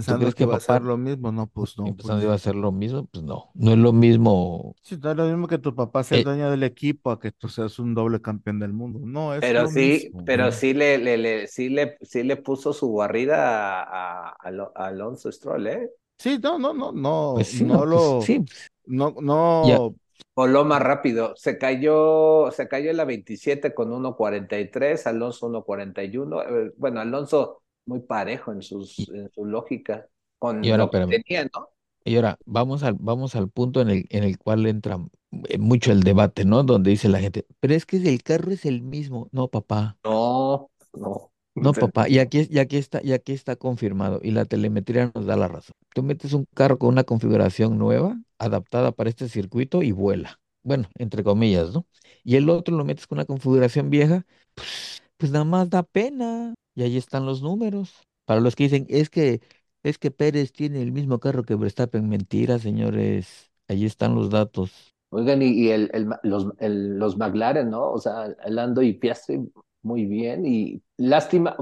[0.05, 2.35] ¿Tú Pensando que que iba a ser lo mismo, no, pues no, pues iba a
[2.35, 3.05] hacer lo mismo?
[3.07, 4.75] Pues no, no es lo mismo.
[4.81, 7.31] sí, no es lo mismo que tu papá sea Eh, dueño del equipo a que
[7.33, 10.25] tú seas un doble campeón del mundo, no, es Pero lo sí, mismo.
[10.25, 10.51] pero no.
[10.51, 14.71] sí le, le, le- sí le, sí le puso su barrida a, a- a Alo-
[14.75, 15.89] a Alonso Stroll, ¿eh?
[16.17, 18.45] Sí, no, no, no, no, Pues sí, no no, pues lo, sí,
[18.85, 19.15] no,
[19.61, 19.97] ya, no,
[20.35, 21.35] Voló más rápido.
[21.37, 26.43] Se cayó, se cayó en la 27 con 1.43, Alonso 1.41.
[26.43, 30.07] Eh, Bueno, Alonso muy parejo en sus, en su lógica,
[30.61, 31.69] y con ahora, lo que espérame, tenía, ¿no?
[32.05, 34.99] y ahora vamos al, vamos al punto en el, en el cual entra
[35.49, 36.63] eh, mucho el debate, ¿no?
[36.63, 39.29] Donde dice la gente, pero es que el carro es el mismo.
[39.31, 39.97] No, papá.
[40.03, 41.29] No, no.
[41.55, 45.27] No, papá, y aquí, y aquí está, y aquí está confirmado, y la telemetría nos
[45.27, 45.75] da la razón.
[45.93, 50.39] Tú metes un carro con una configuración nueva, adaptada para este circuito, y vuela.
[50.63, 51.85] Bueno, entre comillas, ¿no?
[52.23, 56.55] Y el otro lo metes con una configuración vieja, pues, pues nada más da pena.
[56.75, 57.93] Y ahí están los números.
[58.25, 59.41] Para los que dicen, es que,
[59.83, 62.07] es que Pérez tiene el mismo carro que Verstappen.
[62.09, 63.51] Mentira, señores.
[63.67, 64.93] Ahí están los datos.
[65.09, 67.91] Oigan, y, y el, el ma- los, el- los McLaren, ¿no?
[67.91, 69.39] O sea, Lando y Piastri
[69.83, 70.45] muy bien.
[70.45, 71.55] Y lástima,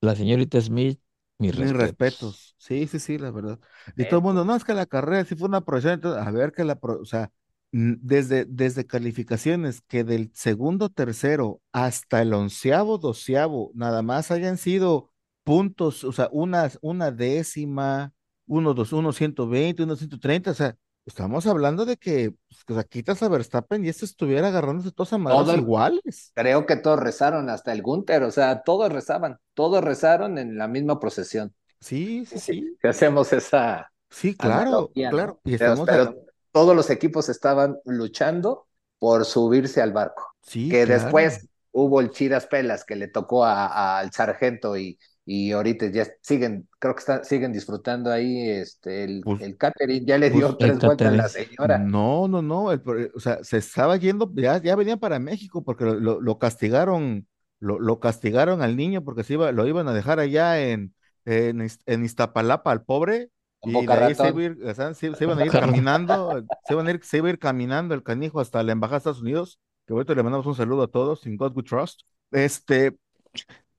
[0.00, 1.00] la señorita Smith,
[1.38, 1.76] mis Mis respetos.
[1.76, 3.58] respetos, sí, sí, sí, la verdad.
[3.96, 6.24] Y Eh, todo el mundo, no, es que la carrera sí fue una procesión, entonces,
[6.24, 7.32] a ver que la, pro- o sea,
[7.72, 15.10] desde, desde calificaciones que del segundo, tercero hasta el onceavo, doceavo, nada más hayan sido
[15.44, 18.12] puntos, o sea, una, una décima,
[18.46, 22.60] uno, dos, uno ciento veinte, uno ciento treinta, o sea, estamos hablando de que, pues,
[22.68, 26.34] o sea, quitas a Verstappen y este estuviera agarrándose todos a madrazos todo el- iguales.
[26.34, 30.68] creo que todos rezaron, hasta el Gunter, o sea, todos rezaban, todos rezaron en la
[30.68, 31.54] misma procesión.
[31.80, 35.40] Sí, sí, sí, Si hacemos esa sí, claro, claro.
[35.44, 36.16] Y estamos, pero
[36.52, 38.66] todos los equipos estaban luchando
[38.98, 40.26] por subirse al barco.
[40.42, 41.02] sí, que claro.
[41.02, 46.68] después hubo el Chidas Pelas que le tocó al sargento y, y ahorita ya siguen,
[46.78, 50.56] creo que están, siguen disfrutando ahí este, el, Pues- el catering, ya le pues- dio
[50.56, 51.78] tres El vueltas a la señora.
[51.78, 52.82] No, no, no, el
[53.14, 57.28] o sea, se estaba yendo, ya, ya venían para México porque lo, lo- lo castigaron,
[57.60, 61.66] lo, lo castigaron al niño porque se iba, lo iban a dejar allá en, en,
[61.86, 63.30] en Iztapalapa al pobre
[63.62, 65.52] y Boca de ahí se, iba a ir, o sea, se, se iban a ir
[65.52, 68.96] caminando, se iban a ir, se iba a ir caminando el canijo hasta la embajada
[68.96, 72.02] de Estados Unidos, que ahorita le mandamos un saludo a todos, in God we trust,
[72.30, 72.96] este,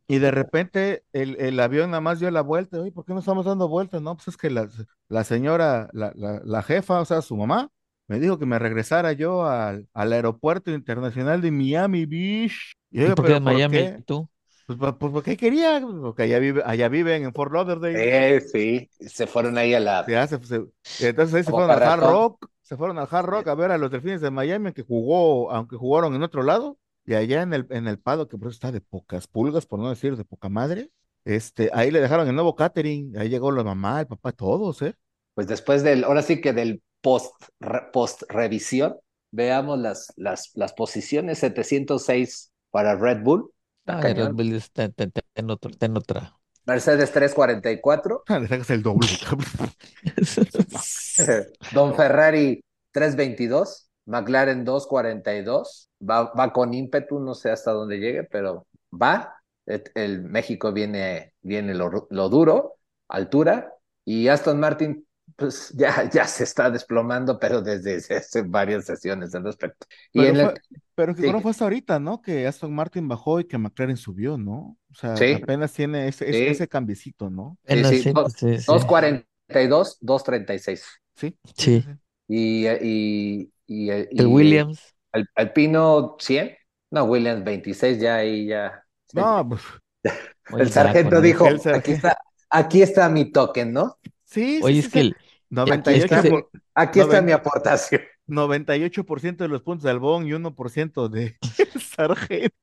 [0.08, 3.20] y de repente el, el avión nada más dio la vuelta, oye, ¿por qué no
[3.20, 4.02] estamos dando vueltas?
[4.02, 4.68] No, pues es que la,
[5.08, 7.70] la señora, la, la, la jefa, o sea, su mamá,
[8.08, 12.74] me dijo que me regresara yo al, al aeropuerto internacional de Miami Beach.
[12.92, 14.04] Y ¿Y por qué de ¿por Miami qué?
[14.06, 14.30] tú?
[14.78, 18.36] Pues, pues porque quería, porque allá, vive, allá viven en Fort Lauderdale.
[18.36, 22.00] Eh, sí, se fueron ahí a la Se se- entonces ahí se fueron al Hard.
[22.02, 25.52] Rock, se fueron al Hard Rock a ver a los Delfines de Miami, aunque jugó,
[25.52, 28.56] aunque jugaron en otro lado, y allá en el, en el Pado, que por eso
[28.56, 30.92] está de pocas pulgas, por no decir de poca madre,
[31.26, 34.96] este, ahí le dejaron el nuevo catering, ahí llegó la mamá, el papá, todos, ¿eh?
[35.34, 38.98] Pues después del, ahora sí que del post, re- post revisión,
[39.32, 43.52] veamos las, las, las posiciones 706 para Red Bull,
[43.86, 44.36] está Ah, de Red cañón.
[44.36, 46.38] Bull está, está- está en otro- en otra.
[46.66, 49.08] Mercedes 344, Le sacas el doble.
[51.74, 58.68] Don Ferrari 322, McLaren 242, va, va con ímpetu, no sé hasta dónde llegue, pero
[58.92, 59.36] va.
[59.66, 62.76] El, el México viene, viene lo, lo duro,
[63.08, 63.74] altura,
[64.06, 69.44] y Aston Martin pues ya, ya se está desplomando, pero desde hace varias sesiones al
[69.44, 69.88] respecto.
[70.14, 70.62] Y Pero en el, fue,
[70.96, 71.32] pero que sí.
[71.32, 72.22] no fue hasta ahorita, ¿no?
[72.22, 74.78] Que Aston Martin bajó y que McLaren subió, ¿no?
[74.92, 75.34] O sea, Sí.
[75.34, 76.46] apenas tiene ese, ese, Sí.
[76.48, 77.58] ese cambiecito, ¿no?
[77.66, 78.66] Sí, sí, sí, dos- sí, sí.
[78.68, 80.86] 2.41 232, 236.
[81.16, 81.38] Sí.
[81.56, 81.86] Sí.
[82.28, 84.96] Y, y, y, y El Williams.
[85.12, 86.56] Al, Alpino 100.
[86.92, 88.84] No, Williams 26 ya ahí ya.
[89.14, 89.62] No, pues.
[90.58, 91.80] El sargento dijo, el sargento.
[91.80, 92.18] aquí está,
[92.50, 93.98] aquí está mi token, ¿no?
[94.26, 94.92] Sí, sí, Oye, sí, es sí.
[94.92, 95.16] que el,
[95.52, 98.02] 98%, es que se- por- Aquí está mi aportación.
[98.28, 101.36] 98% de los puntos de Albón y 1% de
[101.80, 102.56] Sargento.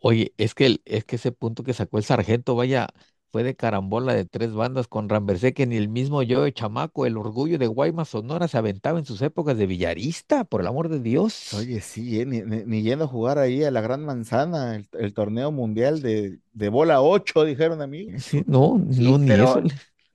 [0.00, 2.88] oye, es que el, es que ese punto que sacó el sargento, vaya,
[3.30, 7.04] fue de carambola de tres bandas con Ramversé que ni el mismo yo de chamaco,
[7.04, 10.88] el orgullo de Guaymas Sonora se aventaba en sus épocas de villarista, por el amor
[10.88, 11.52] de Dios.
[11.54, 14.86] Oye, sí, eh, ni, ni- ni yendo a jugar ahí a la Gran Manzana, el,
[14.92, 18.22] el torneo mundial de, de bola 8, dijeron amigos.
[18.22, 19.62] Sí, no, Sí, no, ni pero- eso.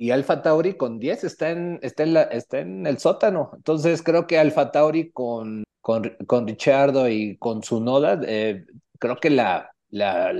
[0.03, 3.51] Y Alfa Tauri con 10 está en, está en, la, está en el sótano.
[3.55, 8.65] Entonces creo que Alfa Tauri con, con, con Richardo y con su Noda, eh,
[8.99, 10.33] creo que la, la,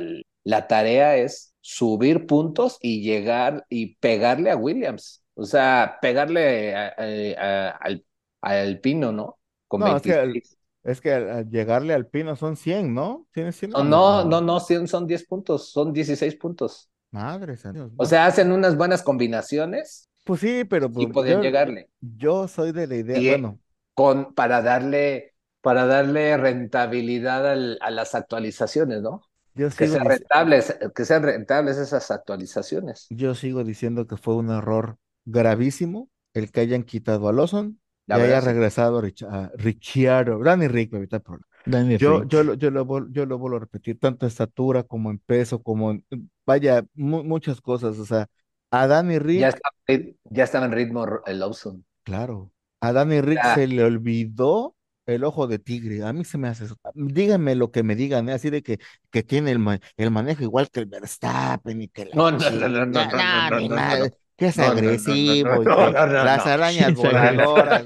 [0.44, 5.24] la tarea es subir puntos y llegar y pegarle a Williams.
[5.36, 8.06] O sea, pegarle a- a- a- al,
[8.42, 9.40] al Pino, ¿no?
[9.68, 10.58] Con No, es que 26.
[10.84, 13.28] Es que al, llegarle al pino son 100, ¿no?
[13.34, 13.72] ¿Tienes 100?
[13.72, 16.90] No, no, no, no, son 10 puntos, son 16 puntos.
[17.14, 17.92] Madre Dios.
[17.96, 21.90] O sea, hacen unas buenas combinaciones pues sí, pero y pues, pueden yo, llegarle.
[22.02, 23.60] yo soy de la idea, Y, bueno,
[23.94, 29.22] con, para darle, para darle rentabilidad al- a las actualizaciones, ¿no?
[29.56, 33.10] yo Que sean rentables, que sean rentables esas actualizaciones.
[33.10, 38.18] yo sigo diciendo que fue un error gravísimo el que hayan quitado a Lawson La
[38.18, 38.54] y haya sí.
[38.54, 41.48] regresado a, Rich- a Ricciardo, Danny Rick, me evita el problema.
[41.66, 42.28] Danny Yo, Rick.
[42.28, 45.62] yo, lo- yo, lo, yo lo vuelvo a repetir, tanto en estatura como en peso,
[45.62, 46.06] como en,
[46.46, 48.28] vaya, mu- muchas cosas, o sea,
[48.72, 51.86] a Danny Rick, Ya estaba, en- ya estaba en ritmo el Lawson.
[52.04, 52.52] claro,
[52.82, 54.76] a Danny Rick se le olvidó
[55.06, 58.30] el ojo de tigre, a mí se me hace eso, díganme lo que me digan,
[58.30, 58.34] ¿eh?
[58.34, 58.80] Así de que,
[59.12, 62.38] que tiene el, ma- el manejo igual que el Verstappen y que la No, no,
[62.50, 67.84] no, no, no, no, no, no, que es agresivo y las arañas voladoras,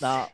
[0.00, 0.28] no,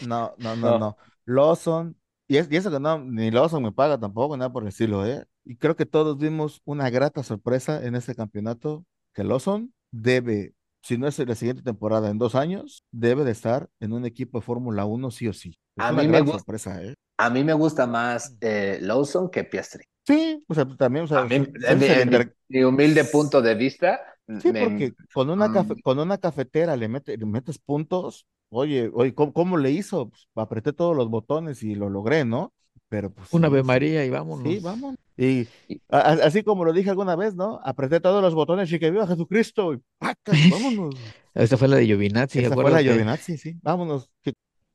[0.00, 0.78] no, no, no, No.
[0.78, 0.96] no.
[1.26, 1.96] Lawson,
[2.28, 5.24] y, es, y eso que no, ni Lawson me paga tampoco, nada por estilo, ¿eh?
[5.44, 10.96] Y creo que todos vimos una grata sorpresa en este campeonato, que Lawson debe, si
[10.98, 14.44] no es la siguiente temporada, en dos años, debe de estar en un equipo de
[14.46, 15.50] Fórmula 1 sí o sí.
[15.76, 16.94] Es A una mí me gran gusta- sorpresa, ¿eh?
[17.16, 19.84] A mí me gusta más eh, Lawson que Piastri.
[20.06, 23.04] Sí, o sea, también, o sea, mí, en se- mi, en mi- inter- mi humilde
[23.04, 24.00] punto de vista,
[24.40, 25.80] Sí, me- porque con una, cafe- Mm.
[25.82, 28.26] con una cafetera le, mete- le metes puntos.
[28.56, 30.10] Oye, oye, ¿cómo, cómo le hizo?
[30.10, 32.52] Pues, apreté todos los botones y lo logré, ¿no?
[32.88, 34.46] Pero pues Una Ave sí, María y vámonos.
[34.46, 34.94] Sí, vamos.
[35.16, 35.48] Y
[35.88, 37.60] a- así como lo dije alguna vez, ¿no?
[37.64, 39.74] Apreté todos los botones y que viva Jesucristo.
[39.74, 40.16] Y ¡pacas!
[40.52, 40.94] vámonos.
[41.34, 43.56] Esta fue la de Giovinazzi, Esa fue ¿acuerdas la que- Giovinazzi, sí.
[43.62, 44.10] Vámonos.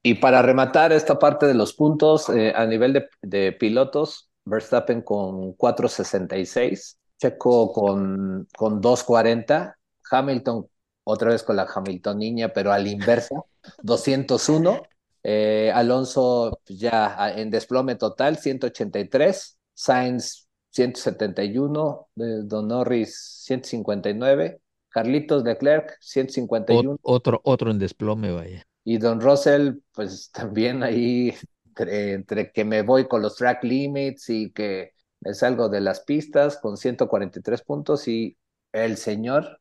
[0.03, 5.01] Y para rematar esta parte de los puntos, eh, a nivel de, de pilotos, Verstappen
[5.01, 9.75] con 4.66, Checo con, con 2.40,
[10.09, 10.67] Hamilton
[11.03, 13.35] otra vez con la Hamiltoniña, pero a la inversa,
[13.81, 14.89] 201,
[15.23, 25.43] eh, Alonso ya a- en desplome total, 183, Sainz 171, eh, Don Norris 159, Carlitos
[25.43, 26.91] Leclerc 151.
[26.91, 28.63] Ot- otro, otro en desplome, vaya.
[28.83, 31.33] Y Don Russell, pues también ahí,
[31.65, 36.01] entre, entre que me voy con los track limits y que me salgo de las
[36.01, 38.37] pistas con 143 puntos y
[38.71, 39.59] el señor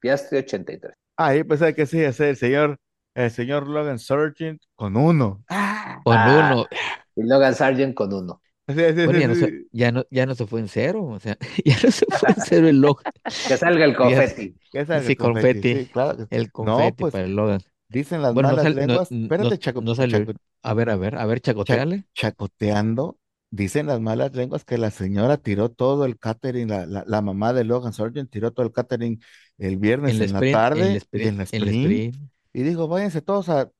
[0.00, 0.94] Piastri 83.
[1.16, 2.78] Ah, yo pensaba que sí, ese el señor,
[3.14, 5.44] el señor Logan Sargent con uno.
[6.04, 6.52] Con Ah.
[6.54, 6.66] uno.
[7.16, 8.40] Y Logan Sargent con uno.
[8.66, 11.04] Sí, sí, Bueno, sí, ya no, se, ya, no, ya no se fue en cero,
[11.04, 13.12] o sea, ya no se fue en cero el Logan.
[13.48, 14.54] Que salga el confeti.
[14.72, 15.74] Que salga el Sí, confeti.
[15.74, 16.16] Sí, claro.
[16.28, 17.60] que- El No, confeti pues, para el Logan.
[17.88, 19.12] Dicen las Bueno, no malas sal- no- lenguas.
[19.12, 20.18] no- Espérate, Chaco, no salió.
[20.18, 22.04] Chaco- A ver, a ver, a ver, chacoteale.
[22.14, 23.18] chacoteando.
[23.50, 27.52] Dicen las malas lenguas que la señora tiró todo el catering, la, la, la mamá
[27.52, 29.20] de Logan Sargent tiró todo el catering
[29.58, 32.16] el viernes En la sprint, tarde en la y sprint, en la en la sprint.
[32.54, 33.70] Y dijo, váyanse todos a...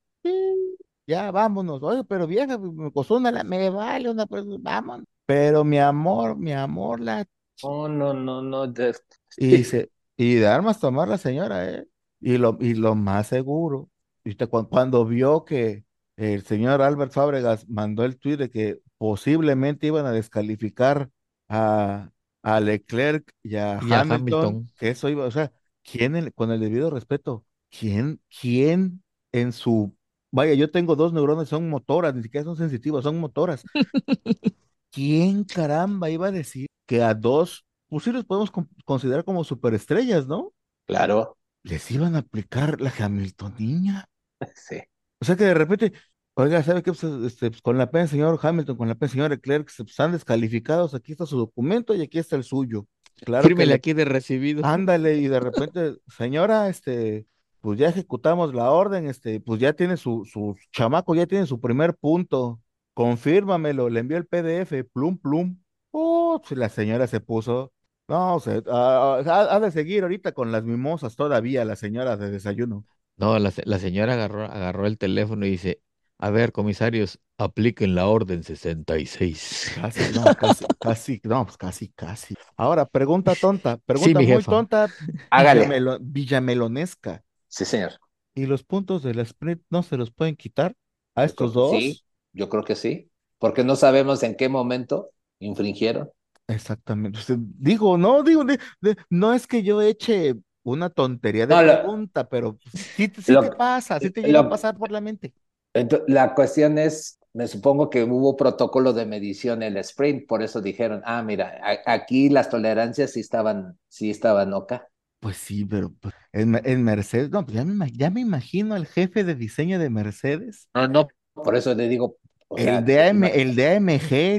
[1.06, 1.82] Ya, vámonos.
[1.82, 5.06] Oye, pero vieja, me costó una, la- me vale una, pues, vámonos.
[5.26, 7.26] Pero mi amor, mi amor, la...
[7.62, 8.66] Oh, no, no, no.
[8.68, 8.94] de-
[9.36, 11.86] Y, se, y de armas tomar la señora, ¿eh?
[12.20, 13.90] Y lo, y lo más seguro,
[14.24, 14.46] ¿viste?
[14.46, 15.84] Cuando, cuando vio que
[16.16, 21.10] el señor Albert Fábregas mandó el tuit de que posiblemente iban a descalificar
[21.48, 22.10] a,
[22.42, 24.68] a Leclerc y a Y a Hamilton, Hamilton.
[24.76, 25.52] que eso iba, o sea,
[25.82, 27.44] ¿quién, con el debido respeto,
[27.78, 29.02] quién, quién
[29.32, 29.96] en su,
[30.30, 33.64] vaya, yo tengo dos neuronas, son motoras, ni siquiera son sensitivas, son motoras.
[34.90, 39.44] ¿Quién caramba iba a decir que a dos, pues sí los podemos con- considerar como
[39.44, 40.52] superestrellas, ¿no?
[40.86, 44.08] Claro, Les iban a aplicar la Hamiltoniña.
[44.54, 44.80] sí.
[45.20, 45.92] O sea que de repente,
[46.34, 46.92] oiga, ¿sabe qué?
[46.92, 49.92] Pues, este, pues, con la pena, señor Hamilton, con la pena, señor Leclerc, se- pues,
[49.92, 52.86] están descalificados, aquí está su documento y aquí está el suyo.
[53.24, 54.62] Claro que Fírmele le, aquí de recibido.
[54.62, 57.26] ándale, y de repente, señora, este,
[57.64, 61.60] pues ya ejecutamos la orden, este, pues ya tiene su, su chamaco, ya tiene su
[61.60, 62.60] primer punto,
[62.94, 65.58] confírmamelo, le envió el PDF, plum, plum.
[65.92, 67.72] Oh, pues la señora se puso,
[68.08, 72.30] no, se, ah, ha, ha de seguir ahorita con las mimosas todavía, la señora de
[72.30, 72.84] desayuno.
[73.16, 75.82] No, la, la señora agarró, agarró el teléfono y dice,
[76.18, 79.70] a ver, comisarios, apliquen la orden 66.
[79.72, 82.38] Casi, no, casi, casi, no, pues casi, casi.
[82.56, 84.44] Ahora, pregunta tonta, Sí, pregunta mi muy jefa.
[84.44, 84.92] tonta,
[85.30, 85.74] Hágale.
[85.74, 87.23] villamelo- villamelonesca.
[87.54, 87.92] Sí, señor.
[88.34, 90.76] ¿Y los puntos del sprint no se los pueden quitar
[91.16, 92.02] a estos creo dos?
[92.02, 96.10] sí, yo creo que sí, porque no sabemos en qué momento infringieron.
[96.46, 97.20] Exactamente.
[97.38, 101.78] Digo, no, digo, de- de- no es que yo eche una tontería de No, lo-
[101.78, 105.34] pregunta, pero sí, Lo- te pasa, sí te llega a lo- pasar por la mente.
[105.72, 110.42] Entonces, la cuestión es, me supongo que hubo protocolo de medición en el sprint, por
[110.42, 114.88] eso dijeron, ah, mira, a- aquí las tolerancias sí estaban, sí estaban acá.
[115.24, 118.86] Pues sí, pero pues, en, en Mercedes, no, pues ya me, ya me imagino al
[118.86, 122.16] jefe de diseño de Mercedes, No, no, por eso le digo,
[122.48, 123.56] o sea, el de AM, ima- el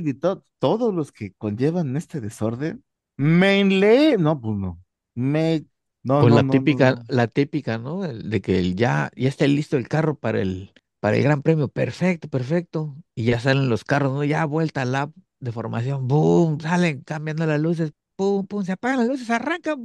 [0.08, 2.84] y to- todos los que conllevan este desorden,
[3.18, 4.82] Mainley, no, pues no,
[5.16, 5.66] me,
[6.04, 7.08] no, Pues no, la no, típica, no.
[7.08, 8.06] la típica, ¿no?
[8.06, 11.42] El De que el ya, ya está listo el carro para el, para el Gran
[11.42, 11.68] Premio.
[11.68, 12.96] Perfecto, perfecto.
[13.16, 14.24] Y ya salen los carros, ¿no?
[14.24, 16.08] Ya vuelta a lap de formación.
[16.08, 16.60] ¡Boom!
[16.62, 17.92] Salen cambiando las luces.
[18.16, 18.64] ¡Pum, pum!
[18.64, 19.76] Se apagan las luces, arranca.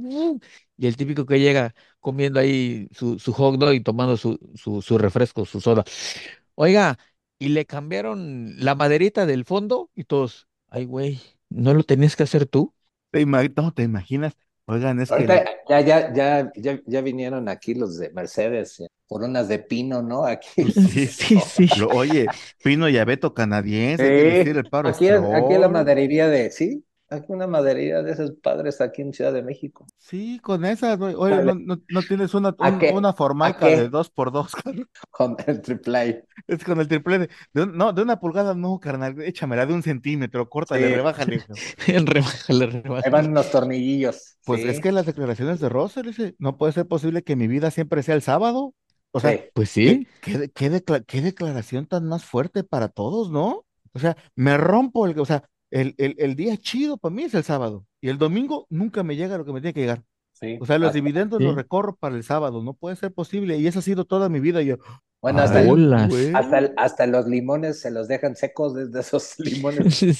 [0.77, 4.81] Y el típico que llega comiendo ahí su, su hot dog y tomando su, su,
[4.81, 5.83] su refresco, su soda.
[6.55, 6.97] Oiga,
[7.39, 12.23] y le cambiaron la maderita del fondo y todos, ay, güey, ¿no lo tenías que
[12.23, 12.73] hacer tú?
[13.11, 17.97] Te no, te imaginas, oigan, es que ya, ya, ya, ya, ya vinieron aquí los
[17.97, 20.25] de Mercedes, por unas de pino, ¿no?
[20.25, 20.51] Aquí.
[20.73, 21.67] Sí, Sí, sí.
[21.75, 25.57] Lo- oye, Pino y Abeto canadiense, hay que Sí, decir el paro aquí, es- aquí
[25.57, 29.85] la maderería de, sí, aquí una maderería de esos padres aquí en Ciudad de México.
[29.97, 31.13] Sí, con esas, güey.
[31.15, 32.91] Oye, no, no, no tienes una, ¿A un- qué?
[32.91, 33.77] una ¿A formaica qué?
[33.77, 34.87] de dos por dos, carnal?
[35.11, 38.79] Con el triple Es con el triple de, de un- no, de una pulgada, no,
[38.79, 40.95] carnal, échamela de un centímetro, córtale, Sí.
[40.95, 41.39] rebájale.
[41.39, 41.57] cabrón.
[42.07, 43.09] Rebájale, Ahí rebájale.
[43.09, 44.37] van unos tornillillos.
[44.43, 47.47] Pues sí, es que las declaraciones de Russell, dice, no puede ser posible que mi
[47.47, 48.73] vida siempre sea el sábado.
[49.11, 49.43] O sea, sí.
[49.53, 50.07] Pues ¿qué, sí.
[50.21, 53.65] qué, qué decla- qué declaración tan más fuerte para todos, ¿no?
[53.93, 57.33] O sea, me rompo el, o sea, el, el, el día chido para mí es
[57.33, 60.03] el sábado y el domingo nunca me llega lo que me tiene que llegar.
[60.33, 60.57] sí.
[60.61, 61.55] O sea, los Hasta- dividendos los Sí.
[61.55, 63.57] recorro para el sábado, no puede ser posible.
[63.57, 64.61] Y eso ha sido toda mi vida.
[64.61, 64.77] Yo,
[65.21, 65.93] bueno, hasta, ay, el-
[66.35, 69.95] hasta, el- hasta los limones se los dejan secos desde esos limones.
[69.95, 70.13] Sí,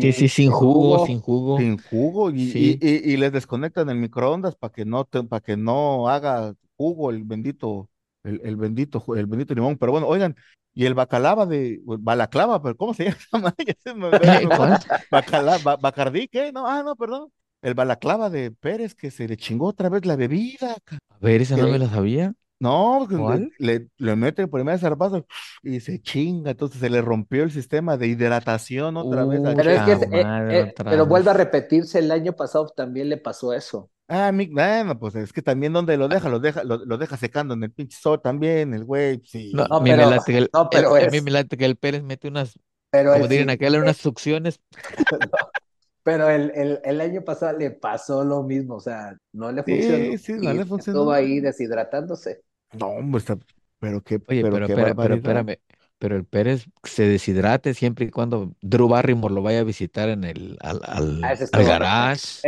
[0.00, 1.58] Sí, sí, sin jugo, sin jugo.
[1.58, 2.78] sin jugo y, Sí.
[2.80, 7.10] y, y- y les desconectan el microondas para que no para que no haga jugo
[7.10, 7.88] el bendito
[8.22, 9.78] el, el bendito el bendito limón.
[9.78, 10.36] Pero bueno, oigan,
[10.76, 13.16] y el bacalaba de balaclava, pero ¿cómo se llama?
[13.18, 13.64] esa madre?
[13.66, 14.68] Ya se me- se me fue.
[14.68, 14.78] ¿Cuál?
[15.10, 16.52] Bacala- ba- Bacardí, ¿qué?
[16.52, 17.32] No, ah, no, perdón.
[17.62, 20.74] El balaclava de Pérez que se le chingó otra vez la bebida.
[21.10, 22.34] A ver, esa no me la sabía.
[22.60, 23.52] No, le, ¿Cuál?
[23.58, 25.26] le, le mete el primer zarpazo
[25.62, 29.70] y se chinga, entonces se le rompió el sistema de hidratación otra vez al Pero
[29.70, 30.00] es que, Checo.
[30.00, 33.90] es- eh, eh, pero vuelve a repetirse, el año pasado también le pasó eso.
[34.08, 37.16] Ah, mi, bueno, pues es que también donde lo deja, lo deja, lo, lo deja
[37.16, 39.50] secando en el pinche sol también, el güey, sí.
[39.52, 41.20] No, No, a mí me pero- late que el, no, pero el- a es- mí
[41.22, 42.58] me late que el Pérez mete unas,
[42.90, 44.60] Pero como dirían sí- aquel, unas succiones.
[46.04, 49.72] pero el, el, el año pasado le pasó lo mismo, o sea, no le Sí,
[49.72, 50.18] funcionó.
[50.18, 50.98] sí, no y le funcionó.
[51.00, 52.42] Estuvo ahí deshidratándose.
[52.72, 53.36] No, hombre, está,
[53.80, 55.16] pero qué, Oye, pero pero, qué espera, pero barbaridad.
[55.18, 55.58] espérame,
[55.98, 60.24] pero el Pérez se deshidrate siempre y cuando Drew Barrymore lo vaya a visitar en
[60.24, 62.40] el, al, al, Ah, al garage.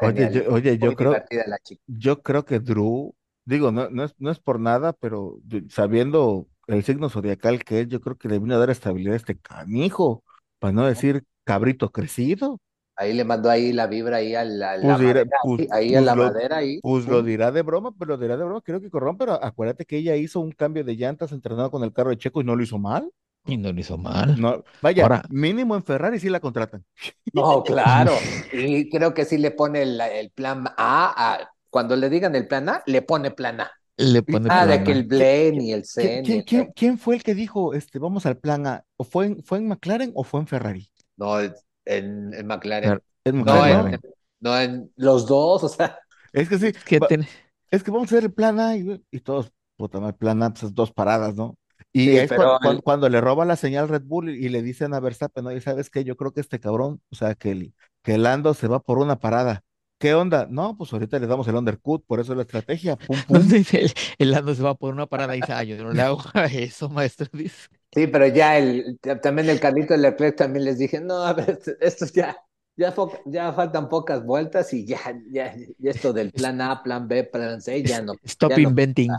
[0.00, 1.82] Oye, yo, oye, yo creo, divertida la chica.
[1.86, 5.38] yo creo que Drew, digo, no, no es, no es por nada, pero
[5.68, 9.16] sabiendo el signo zodiacal que es, yo creo que le vino a dar estabilidad a
[9.16, 10.24] este canijo,
[10.58, 12.60] para no decir cabrito crecido.
[12.96, 15.94] Ahí le mandó ahí la vibra ahí a la, la Pues dirá- madera, pues- ahí,
[15.94, 16.80] a pues la lo- madera ahí.
[16.80, 19.84] Pues lo dirá de broma, pero lo dirá de broma, creo que corrón, pero acuérdate
[19.84, 22.54] que ella hizo un cambio de llantas entrenando con el carro de Checo y no
[22.54, 23.10] lo hizo mal.
[23.46, 24.40] Y no lo hizo mal.
[24.40, 26.84] No, vaya, Ahora- mínimo en Ferrari sí la contratan.
[27.34, 28.12] No, claro.
[28.52, 32.46] Y creo que sí le pone el, el plan A, a- Cuando le digan el
[32.46, 33.70] plan A, le pone plan A.
[33.96, 34.84] Le pone Ah, de plana.
[34.84, 36.20] que el Blaine y el ¿Quién, Zen.
[36.20, 38.84] y quién, el- quién- quién fue el que dijo, este, vamos al plan A?
[38.96, 40.88] ¿O fue en, fue en McLaren o fue en Ferrari?
[41.16, 41.36] No,
[41.84, 43.00] en, en McLaren.
[43.24, 43.88] En No, McLaren, ¿no?
[43.92, 44.00] en,
[44.40, 45.98] no, en los dos, o sea.
[46.32, 47.26] Es que sí, Que va- ten-
[47.70, 50.50] es que vamos a hacer el plan A y, y todos, puta madre, plan A,
[50.50, 51.56] pues es dos paradas, ¿no?
[51.92, 54.94] Y Sí, es el- cuando, le roba la señal Red Bull y, y le dicen
[54.94, 56.04] a Verstappen, oye, ¿sabes qué?
[56.04, 59.18] Yo creo que este cabrón, o sea, que el, que Lando se va por una
[59.18, 59.62] parada.
[60.04, 60.46] ¿Qué onda?
[60.50, 63.16] No, pues ahorita le damos el undercut, por eso es la estrategia, pum,
[63.72, 66.20] el, el Lando se va por una parada y dice, "Ay, yo no le hago
[66.34, 67.26] a eso, maestro.
[67.32, 67.68] Dice.
[67.90, 71.58] Sí, pero ya el, también el Carlito de Leclerc también les dije, no, a ver,
[71.80, 72.36] esto, ya,
[72.76, 72.94] ya,
[73.24, 74.98] ya faltan pocas vueltas y ya,
[75.30, 78.68] ya, ya esto del plan A, plan B, plan C, ya no, Stop ya no,
[78.68, 79.10] inventing.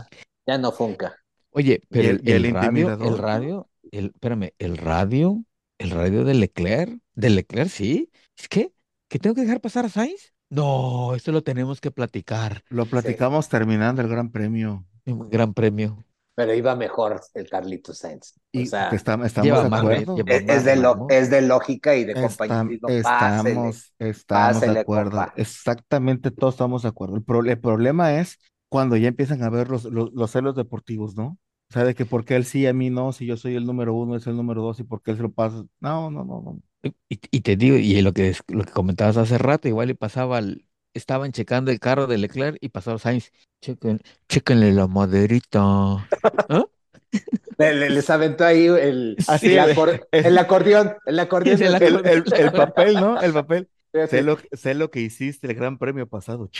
[0.46, 1.16] ya no funca.
[1.50, 3.20] Oye, pero el- el, el radio, el intimidador.
[3.20, 5.44] radio, el, espérame, el radio,
[5.78, 8.12] el radio de Leclerc, de Leclerc, sí.
[8.38, 8.72] ¿Es que?
[9.08, 10.35] ¿Que tengo que dejar pasar a Sainz?
[10.48, 12.62] No, esto lo tenemos que platicar.
[12.68, 14.84] Lo platicamos terminando el Gran Premio.
[15.06, 16.04] Un gran premio.
[16.34, 18.34] Pero iba mejor el Carlitos Sainz.
[18.36, 20.16] O Y sea, que está- estamos lleva de más acuerdo.
[20.26, 21.06] es, es de lo- ¿no?
[21.08, 22.88] es de lógica y de compañerismo.
[22.88, 23.50] Pásele.
[23.50, 25.10] estamos, estamos de pásele, acuerdo.
[25.12, 25.32] compa.
[25.36, 27.16] Exactamente, todos estamos de acuerdo.
[27.16, 28.38] El, pro- el problema es
[28.68, 31.38] cuando ya empiezan a ver los, los, los celos deportivos, ¿no?
[31.70, 33.64] O sea, de que por qué él sí, a mí no, si yo soy el
[33.66, 35.64] número uno, es el número dos, y por qué él se lo pasa.
[35.80, 36.60] No, no, no, no.
[37.08, 40.38] Y, y te digo, y lo que, lo que comentabas hace rato, igual le pasaba
[40.38, 40.64] al,
[40.94, 43.32] estaban checando el carro de Leclerc y pasaba Sainz.
[43.62, 45.60] Chequen, chéquenle la maderita.
[45.60, 46.64] ¿Ah?
[47.58, 51.58] Le- le- les aventó ahí el, Así el, acor- el acordeón, el acordeón.
[52.36, 53.20] El papel, ¿no?
[53.20, 53.68] El papel.
[54.10, 56.50] Sé lo, sé lo que hiciste el gran premio pasado.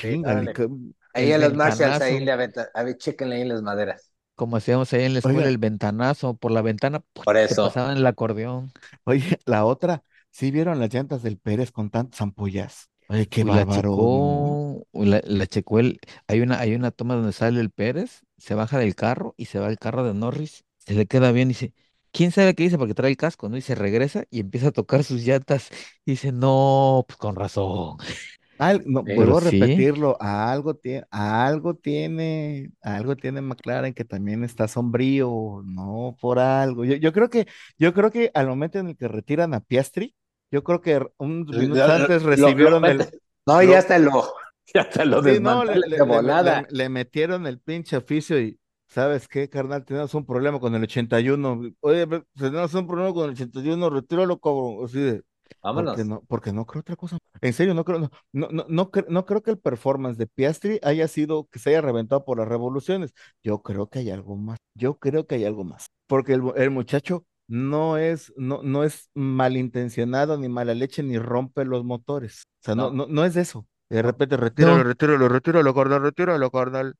[1.13, 4.11] Ahí a los Marshalls, ahí le aventa, a ver, chéquenle ahí las maderas.
[4.35, 5.49] Como hacíamos ahí en la escuela, Oiga.
[5.51, 7.69] el ventanazo por la ventana, Por eso.
[7.69, 8.71] pasaban el acordeón.
[9.05, 10.03] Oye, la otra,
[10.37, 12.91] ¿sí vieron las llantas del Pérez con tantas ampollas?
[13.09, 14.59] Oye, qué Uy, la bárbaro.
[14.93, 18.79] la, la checó el, hay una, hay una toma donde sale el Pérez, se baja
[18.79, 21.75] del carro y se va al carro de Norris, se le queda bien y dice,
[22.13, 22.79] ¿quién sabe qué dice?
[22.79, 23.57] Porque trae el casco, ¿no?
[23.57, 25.71] Y se regresa y empieza a tocar sus llantas
[26.05, 27.97] y dice, no, pues con razón.
[28.59, 29.13] Al- no, Sí.
[29.13, 29.41] vuelvo a sí.
[29.41, 35.61] repetirlo, a algo tiene, a algo tiene, a algo tiene McLaren que también está sombrío,
[35.67, 36.85] no por algo.
[36.87, 37.47] Yo, yo creo que,
[37.79, 40.15] yo creo que al momento en el que retiran a Piastri,
[40.51, 42.99] yo creo que unos minutos Lo- antes recibieron lo el,
[43.47, 44.25] No, lo- ya hasta lo,
[44.75, 46.63] ya hasta lo sí, no, le, le- de le- volada.
[46.63, 49.85] le- le metieron el pinche oficio y, ¿sabes qué, carnal?
[49.85, 51.73] Tenemos un problema con el 81.
[51.81, 54.85] Oye, tenemos un problema con el 81, retíralo, cabrón.
[54.85, 55.23] Así de,
[55.63, 55.93] Vámonos.
[55.95, 57.19] Porque no, porque no creo otra cosa.
[57.41, 60.27] En serio, no creo, no, no, no, no, cre- no creo que el performance de
[60.27, 63.13] Piastri haya sido que se haya reventado por las revoluciones.
[63.45, 64.59] Yo creo que hay algo más.
[64.75, 65.87] Yo creo que hay algo más.
[66.09, 71.65] Porque el, el muchacho no es, no, no es malintencionado, ni mala leche, ni rompe
[71.65, 72.43] los motores.
[72.63, 73.07] O sea, no, No.
[73.07, 73.67] no, no es eso.
[73.89, 74.85] De repente, retíralo, No.
[74.85, 76.95] retíralo, retíralo, carnal, retíralo, carnal.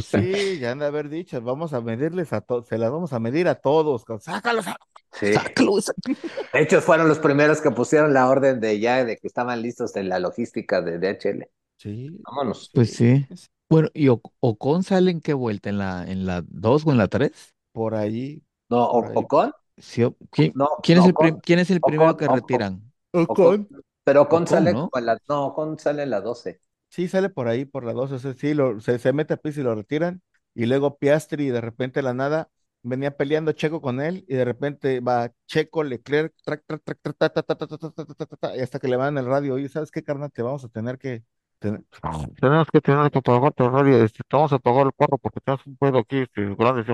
[0.00, 3.12] Sea, Sí, ya han de haber dicho, vamos a medirles a todos, se las vamos
[3.12, 4.04] a medir a todos.
[4.20, 4.88] Sácalos, sácalos.
[5.12, 5.32] Sí.
[5.32, 6.16] sácalo, sácalo.
[6.52, 9.96] De hecho, fueron los primeros que pusieron la orden de ya de que estaban listos
[9.96, 11.48] en la logística de DHL.
[11.78, 12.70] Sí, Vámonos.
[12.74, 13.26] Pues sí.
[13.68, 15.68] Bueno, ¿y O- Ocon sale en qué vuelta?
[15.70, 17.54] ¿En la, en la 2 o en la 3?
[17.78, 18.42] Por ahí.
[18.70, 19.16] No, Por o- ahí.
[19.20, 19.52] Ocon.
[19.78, 22.92] Sí, ¿quién, No, quién es el, Ocon- quién es el primero Ocon- que Ocon- retiran?
[23.12, 23.68] Ocon.
[24.04, 24.90] Pero Ocon Ocon, sale ¿no?
[24.92, 26.60] a la, no, Ocon sale en la 12.
[26.90, 29.36] Sí, sale por ahí, por la 12, o sea, sí, lo, se, se mete a
[29.36, 30.22] piso y lo retiran,
[30.54, 32.50] y luego Piastri, y de repente la nada,
[32.82, 36.64] venía peleando Checo con él, y de repente va Checo, Leclerc, trac,
[38.62, 40.32] hasta que le van el radio, oye, ¿sabes qué, carnal?
[40.32, 41.24] Te vamos a tener que,
[41.60, 45.40] tenemos que tener que apagar el radio, este, te vamos a apagar el carro porque
[45.40, 46.84] tenemos un pedo aquí, este, grande.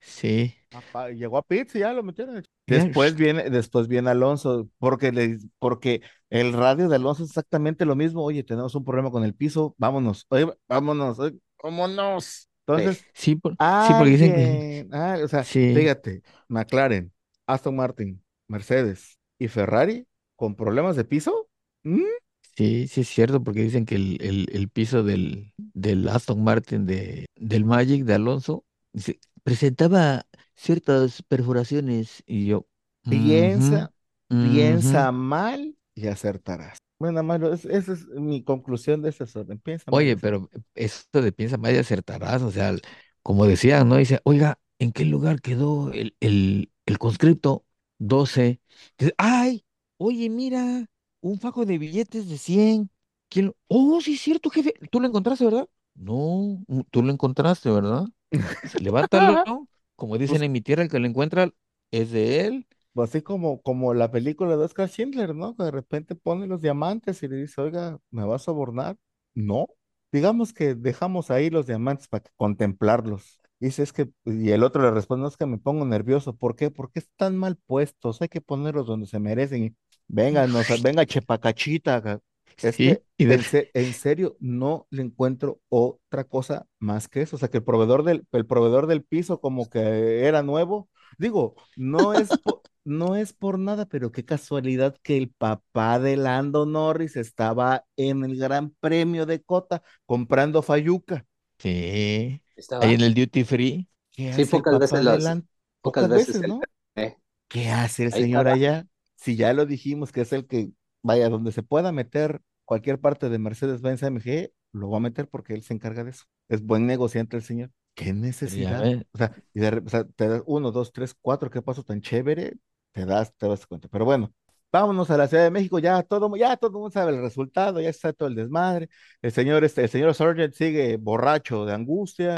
[0.00, 0.54] Sí.
[0.72, 2.42] Apa- Llegó a Pitts y ya lo metieron.
[2.66, 7.84] Después sh- viene, después viene Alonso, porque le, porque el radio de Alonso es exactamente
[7.84, 8.22] lo mismo.
[8.22, 12.48] Oye, tenemos un problema con el piso, vámonos, oye, vámonos, oye, vámonos.
[12.66, 13.58] Entonces, Sí, por- sí,
[13.96, 14.44] porque dicen que...
[14.44, 15.72] alguien, ah, o sea, Sí.
[15.74, 17.12] fíjate, McLaren,
[17.46, 21.45] Aston Martin, Mercedes y Ferrari con problemas de piso.
[21.86, 22.16] ¿Mm?
[22.56, 26.86] Sí, sí es cierto, porque dicen que el, el, el piso del, del Aston Martin
[26.86, 32.66] de, del Magic de Alonso dice, presentaba ciertas perforaciones y yo...
[33.08, 33.92] Piensa,
[34.34, 35.12] ujú, piensa ujú.
[35.12, 36.78] mal y acertarás.
[36.98, 39.58] Bueno, es- esa es mi conclusión de este orden.
[39.58, 40.16] Piensa mal y Oye, acertarás.
[40.16, 42.74] pero esto de piensa mal y acertarás, o sea,
[43.22, 43.96] como decían, ¿no?
[43.96, 47.64] Dice, oiga, ¿en qué lugar quedó el, el, el conscripto
[47.98, 48.60] 12?
[48.98, 49.64] Dice, ay,
[49.96, 50.86] oye, mira,
[51.30, 52.90] un fajo de billetes de 100.
[53.28, 54.74] ¿Quién lo- Oh, sí es cierto, jefe.
[54.90, 55.68] ¿Tú lo encontraste, verdad?
[55.94, 58.04] No, mm, tú lo encontraste, ¿verdad?
[58.78, 59.68] Levántalo, ¿no?
[59.96, 61.50] Como dicen Pues, en mi tierra, el que lo encuentra
[61.90, 62.66] es de él.
[62.92, 65.54] pues así como, como la película de Oscar Schindler, ¿no?
[65.56, 68.96] Que de repente pone los diamantes y le dice, oiga, ¿me va a sobornar?
[69.34, 69.66] No.
[70.12, 73.38] Digamos que dejamos ahí los diamantes para contemplarlos.
[73.60, 76.36] Dice, es que, y el otro le responde, no es que me pongo nervioso.
[76.36, 76.70] ¿Por qué?
[76.70, 78.22] Porque están mal puestos.
[78.22, 79.76] Hay que ponerlos donde se merecen.
[80.08, 82.02] Venga, nos, venga, chepacachita.
[82.02, 82.20] ca-
[82.60, 83.38] Es Sí, que y de...
[83.38, 87.36] en, se- en serio no le encuentro otra cosa más que eso.
[87.36, 90.88] O sea, que el proveedor del, el proveedor del piso como que era nuevo.
[91.18, 96.16] Digo, no es, po- no es por nada, pero qué casualidad que el papá de
[96.16, 101.26] Lando Norris estaba en el Gran Premio de Cota comprando Fayuca.
[101.58, 102.86] Sí, Estaba.
[102.86, 103.88] ahí en el duty free.
[104.12, 105.42] ¿Qué Sí, hace el pocas veces papá de las-
[105.82, 106.68] pocas Pocas veces ¿no?
[106.96, 107.16] eh,
[107.48, 108.48] ¿Qué hace el Ahí señor estaba.
[108.48, 108.86] allá?
[109.16, 110.70] Si ya lo dijimos que es el que,
[111.02, 115.54] vaya, donde se pueda meter cualquier parte de Mercedes-Benz AMG, lo va a meter porque
[115.54, 116.24] él se encarga de eso.
[116.48, 117.70] Es buen negociante el señor.
[117.94, 118.84] ¿Qué ya necesidad?
[119.12, 122.00] O sea, y de o sea, te das uno, dos, tres, cuatro, qué paso tan
[122.00, 122.54] chévere,
[122.92, 123.88] te das, te das cuenta.
[123.88, 124.32] Pero bueno,
[124.70, 127.80] vámonos a la Ciudad de México, ya todo, ya todo el mundo sabe el resultado,
[127.80, 128.88] ya está todo el desmadre.
[129.22, 132.34] El señor, este, el señor Sargent sigue borracho de angustia.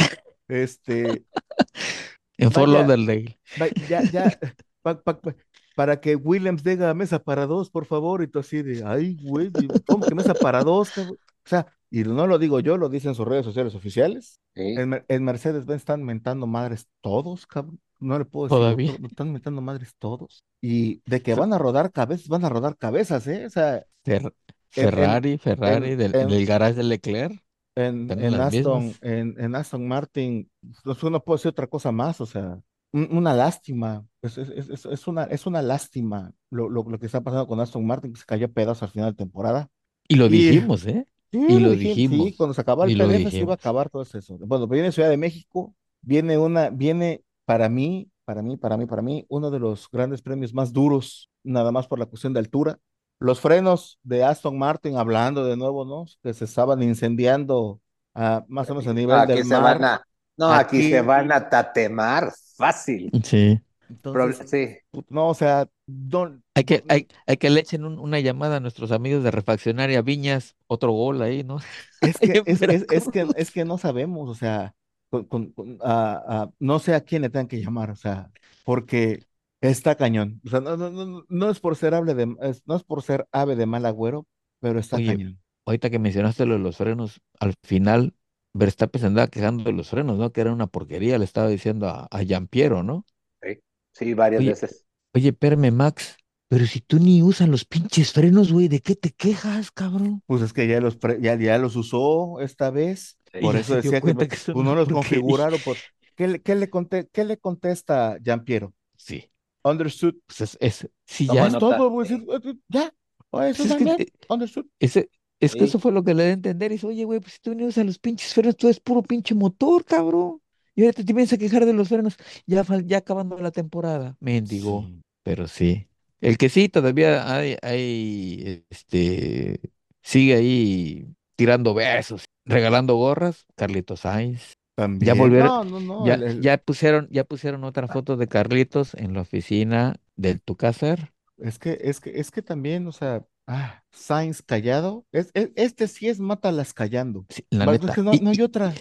[0.47, 1.25] Este,
[2.39, 3.39] en Fort Lauderdale.
[3.61, 4.39] va- ya, ya,
[4.83, 5.35] pa- pa- pa-
[5.79, 9.53] para que Williams diga mesa para dos, por favor, y tú así de, ay, güey,
[9.87, 11.15] ¿cómo que mesa para dos, cabrón?
[11.15, 14.41] O sea, y no lo digo yo, lo dicen sus redes sociales oficiales.
[14.57, 14.75] Sí.
[14.77, 17.79] En, Mer- en Mercedes-Benz están mentando madres todos, cabrón.
[18.01, 18.93] No le puedo decir Todavía.
[18.95, 20.43] otro, están mentando madres todos.
[20.61, 23.47] Y de que van a rodar cabezas, van a rodar cabezas, ¿eh?
[23.47, 24.33] O sea, Fer- en, en,
[24.71, 27.41] Ferrari, Ferrari, en, del, en, del garage de Leclerc,
[27.77, 30.51] en, Aston, en, en Aston Martin,
[30.83, 32.59] pues, no puedo decir otra cosa más, o sea,
[32.93, 37.47] una lástima, es, es, es, una, es una lástima lo, lo, lo que está pasando
[37.47, 39.69] con Aston Martin, que se cayó a pedazos al final de temporada.
[40.09, 41.07] Y lo Y dijimos, ¿eh?
[41.33, 42.37] sí, Y lo lo dijimos, sí, dijimos.
[42.37, 43.57] cuando se acababa el Y lo PDF se iba a dijimos.
[43.57, 44.39] acabar todo eso.
[44.41, 49.03] Bueno, viene Ciudad de México, viene una, viene para mí, para mí, para mí, para
[49.03, 52.79] mí, uno de los grandes premios más duros, nada más por la cuestión de altura.
[53.21, 56.07] Los frenos de Aston Martin, hablando de nuevo, ¿no?
[56.23, 57.81] Que se estaban incendiando
[58.15, 59.85] ah, más o menos a nivel aquí del se van mar.
[59.85, 60.03] a,
[60.39, 63.19] no, aquí se van a tatemar fácil.
[63.25, 63.61] Sí.
[63.89, 64.77] Entonces, sí,
[65.09, 68.61] no, o sea, don- Hay que, hay, hay que le echen un- una llamada a
[68.61, 71.59] nuestros amigos de Refaccionaria Viñas, otro gol ahí, ¿no?
[72.03, 74.75] Es que, es, es, es que, es que no sabemos, o sea,
[75.11, 78.31] con- con- con- ah, no sé a quién le tengan que llamar, o sea,
[78.65, 79.25] porque
[79.61, 80.41] está cañón.
[80.45, 83.03] O sea, no, no, no, no es por ser ave de, es- no es por
[83.03, 84.27] ser ave de mal agüero,
[84.61, 85.41] pero está Oye, cañón.
[85.67, 88.15] ahorita que mencionaste lo de los frenos, al final
[88.59, 90.33] Verstappen se andaba quejando de los frenos, ¿no?
[90.33, 93.05] Que era una porquería, le estaba diciendo a, a Giampiero, ¿no?
[93.43, 93.61] sí,
[93.93, 94.87] sí, varias Oye, veces.
[95.15, 96.17] oye, espérame, Max,
[96.49, 100.23] pero si tú ni usas los pinches frenos, güey, ¿de qué te quejas, cabrón?
[100.27, 103.39] Pues es que ya los, pre- ya, ya los usó esta vez, Sí.
[103.41, 105.63] Por eso decía que que son pues, no los configuraron.
[105.63, 105.83] Por,
[106.15, 106.69] ¿qué, le, qué, le
[107.13, 108.75] qué le contesta Giampiero?
[108.97, 109.31] Sí,
[109.65, 110.17] Understood.
[110.27, 112.93] pues es, es, sí, Toma ya, Es todo, pues, es- es- ya.
[113.31, 113.99] Oh, eso pues es que, también.
[113.99, 114.67] eh, Understood.
[114.81, 115.11] ese,
[115.41, 115.65] es que Sí.
[115.67, 117.55] eso fue lo que le da a entender, y dice, oye, güey, pues si tú
[117.55, 120.41] ni usas los pinches frenos, tú es puro pinche motor, cabrón.
[120.75, 122.17] Y ahorita te vienes a quejar de los frenos,
[122.47, 124.85] ya, ya acabando la temporada, mendigo.
[124.87, 125.01] Sí.
[125.25, 125.87] Pero sí.
[126.21, 129.61] El que sí todavía hay, hay, este,
[130.03, 134.41] sigue ahí tirando besos, regalando gorras, Carlitos Sainz.
[134.77, 135.19] Ya También.
[135.19, 136.07] volvieron, No, no, no.
[136.07, 141.13] ya, el- ya pusieron, ya pusieron otra foto de Carlitos en la oficina del Tucácer.
[141.37, 145.05] Es que, es que, es que también, o sea, ah, Sainz callado.
[145.13, 147.27] Es, es- este sí es mátalas callando.
[147.29, 147.95] Sí, la Va, Es neta.
[147.95, 148.75] que no, Y, no hay otra.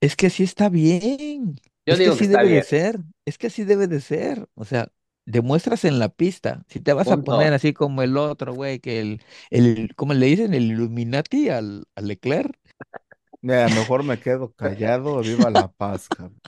[0.00, 1.56] es que así está bien.
[1.86, 3.00] Yo Es que digo que así debe de ser.
[3.26, 4.48] Es que así debe de ser.
[4.54, 4.88] O sea,
[5.26, 6.64] demuestras en la pista.
[6.68, 10.26] Si te vas a poner así como el otro, güey, que el, el, ¿cómo le
[10.26, 10.54] dicen?
[10.54, 12.56] El Illuminati al, al Leclerc.
[13.42, 16.40] Mira, mejor me quedo callado, viva la paz, cabrón.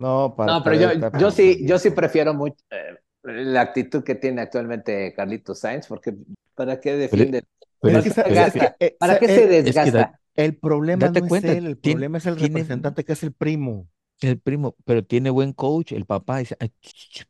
[0.00, 0.76] No, para, No, pero
[1.18, 6.14] yo, sí, yo sí prefiero mucho eh, la actitud que tiene actualmente Carlitos Sainz, porque
[6.54, 7.44] ¿para qué defiende?
[7.80, 10.20] pero Es es, que, ¿Para qué se es que da- desgasta?
[10.36, 13.22] el problema date no es él, el tiene, problema es el tiene representante que es
[13.22, 13.88] el primo.
[14.20, 16.72] el primo, pero tiene buen coach, el papá dice, "Ay,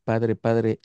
[0.04, 0.80] padre, padre,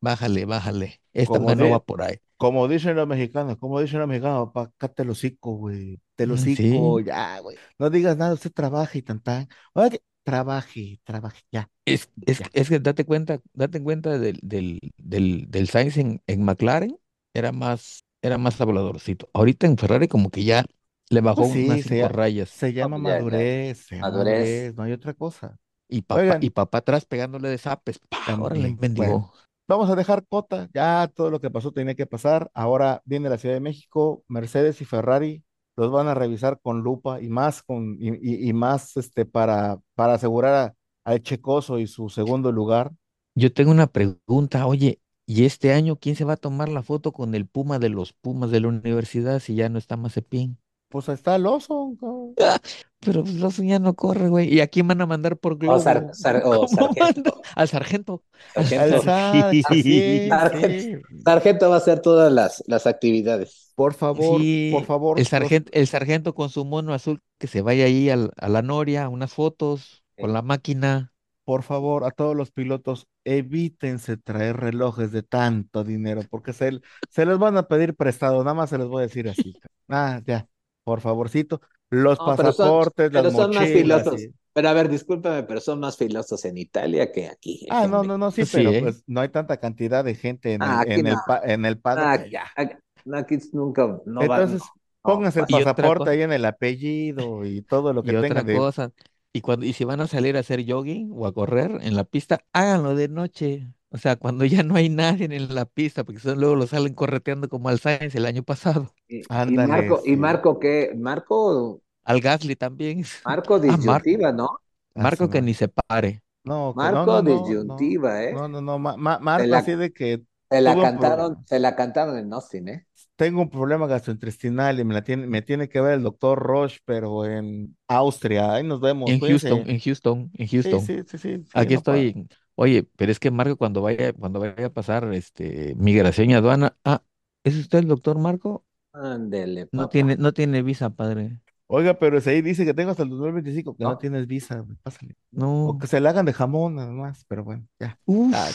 [0.00, 1.00] bájale, bájale.
[1.12, 2.16] Esta Como, mano va por ahí.
[2.36, 6.00] como dicen los mexicanos, como dicen los mexicanos, papá, cállate el hocico, güey.
[6.14, 7.00] Te el Mm, hocico, Sí.
[7.00, 7.58] ya, güey.
[7.78, 9.48] No digas nada, usted trabaja y tan tan.
[9.90, 12.50] Que- trabaje, trabaje, ya, Es, es, ya.
[12.52, 16.98] es que date cuenta, date cuenta del, del, del, del Sainz en, en McLaren,
[17.38, 19.28] era más, era más habladorcito.
[19.34, 20.64] Ahorita en Ferrari como que ya
[21.10, 22.58] le bajó Pues unas sí, se, cinco rayas.
[22.58, 23.26] se llama ya.
[23.26, 24.70] madurez, Madurez.
[24.70, 25.58] madurez, no hay otra cosa.
[25.88, 28.00] Y papá, y papá atrás pegándole de zapes.
[28.38, 29.32] Órale, también, bueno, mendigo.
[29.68, 32.50] vamos a dejar cota, ya todo lo que pasó tenía que pasar.
[32.54, 35.42] Ahora viene la Ciudad de México, Mercedes y Ferrari
[35.76, 39.78] los van a revisar con lupa y más con y, y- y más este para
[39.94, 40.74] para asegurar a-
[41.04, 42.92] al Checoso y su segundo lugar.
[43.34, 47.12] Yo tengo una pregunta, oye, ¿y este año quién se va a tomar la foto
[47.12, 50.58] con el Puma de los Pumas de la universidad si ya no está Mazepin?
[50.88, 51.94] Pues está el oso.
[52.40, 52.60] Ah,
[53.00, 54.52] pero pues Lawson ya no corre, güey.
[54.52, 56.14] ¿Y a quién van a mandar por O, sar- globo?
[56.14, 57.32] sar- o ¿Cómo manda?
[57.34, 57.42] sargento.
[57.54, 58.24] Al sargento.
[58.54, 58.82] Al Sargento.
[58.82, 60.28] Al SAT, sí, sí.
[60.28, 61.08] Sargento.
[61.24, 63.72] Sargento va a hacer todas las, las actividades.
[63.74, 67.60] Por favor, por Sí, favor, el sargento, el sargento con su mono azul que se
[67.62, 71.12] vaya ahí al- a la noria, unas fotos con la máquina.
[71.46, 77.26] Por favor, a todos los pilotos, evítense traer relojes de tanto dinero, porque se, se
[77.26, 79.58] los van a pedir prestado, nada más se les voy a decir así.
[79.88, 80.48] Ah, ya,
[80.84, 83.70] por favorcito, los No, pero son, pasaportes, las pero son más
[84.14, 87.66] y- Pero a ver, discúlpame, pero son más filosos en Italia que aquí.
[87.68, 88.78] Ah, en no, no, no, sí, Sí, pero ¿eh?
[88.78, 91.22] pues no hay tanta cantidad de gente en Ah, el, en el, no.
[91.22, 92.26] pa- en el paddock Ah,
[92.56, 92.68] ah,
[93.06, 97.44] no, aquí nunca, no va, Entonces, no, pónganse el otra pasaporte ahí en el apellido
[97.44, 98.66] y todo lo que Y otra tengan de...
[98.66, 98.92] cosa,
[99.36, 102.04] y cuando y si van a salir a hacer jogging o a correr en la
[102.04, 103.68] pista, háganlo de noche.
[103.90, 106.94] O sea, cuando ya no hay nadie en la pista, porque son, luego lo salen
[106.94, 108.94] correteando como al Sainz el año pasado.
[109.08, 110.16] Y, y Ándale, Marco, ¿y sí.
[110.16, 110.92] Marco qué?
[110.96, 113.04] Marco, Al Gasly también.
[113.26, 114.48] Marco Ah, disyuntiva, ¿no?
[114.94, 116.22] Marco que ni se pare.
[116.44, 118.34] No, Marco no, no, no, disyuntiva, ¿eh?
[118.34, 121.76] no, no, no, Ma- Ma- Marco la- así de que Se la cantaron, se la
[121.76, 122.86] cantaron en Austin, ¿eh?
[123.16, 126.80] Tengo un problema gastrointestinal y me la tiene, me tiene que ver el doctor Roche,
[126.84, 128.54] pero en Austria.
[128.54, 129.54] Ahí nos vemos, En cuídense.
[129.60, 130.80] Houston, en Houston, en Sí, Houston.
[130.80, 132.28] sí, sí, sí, sí, Aquí no estoy.
[132.56, 136.78] Oye, pero es que Marco cuando vaya, cuando vaya a pasar este migración y aduana,
[136.84, 137.04] ah,
[137.44, 138.66] ¿es usted el doctor Marco?
[138.92, 141.38] Ándele, No tiene, no tiene visa, padre.
[141.68, 143.98] Oiga, pero si ahí dice que tengo hasta el 2025, que no, No.
[143.98, 145.16] tienes visa, pásale.
[145.64, 145.78] O No.
[145.78, 147.98] que se la hagan de jamón nada más, pero bueno, ya.
[148.04, 148.50] Uf, Ah.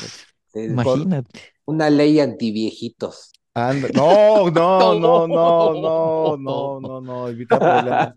[0.53, 1.41] Sí, imagínate.
[1.65, 3.31] Una ley antiviejitos.
[3.53, 3.89] Anda.
[3.93, 8.15] No, no, no, no, no, no, no, no, evita problemas.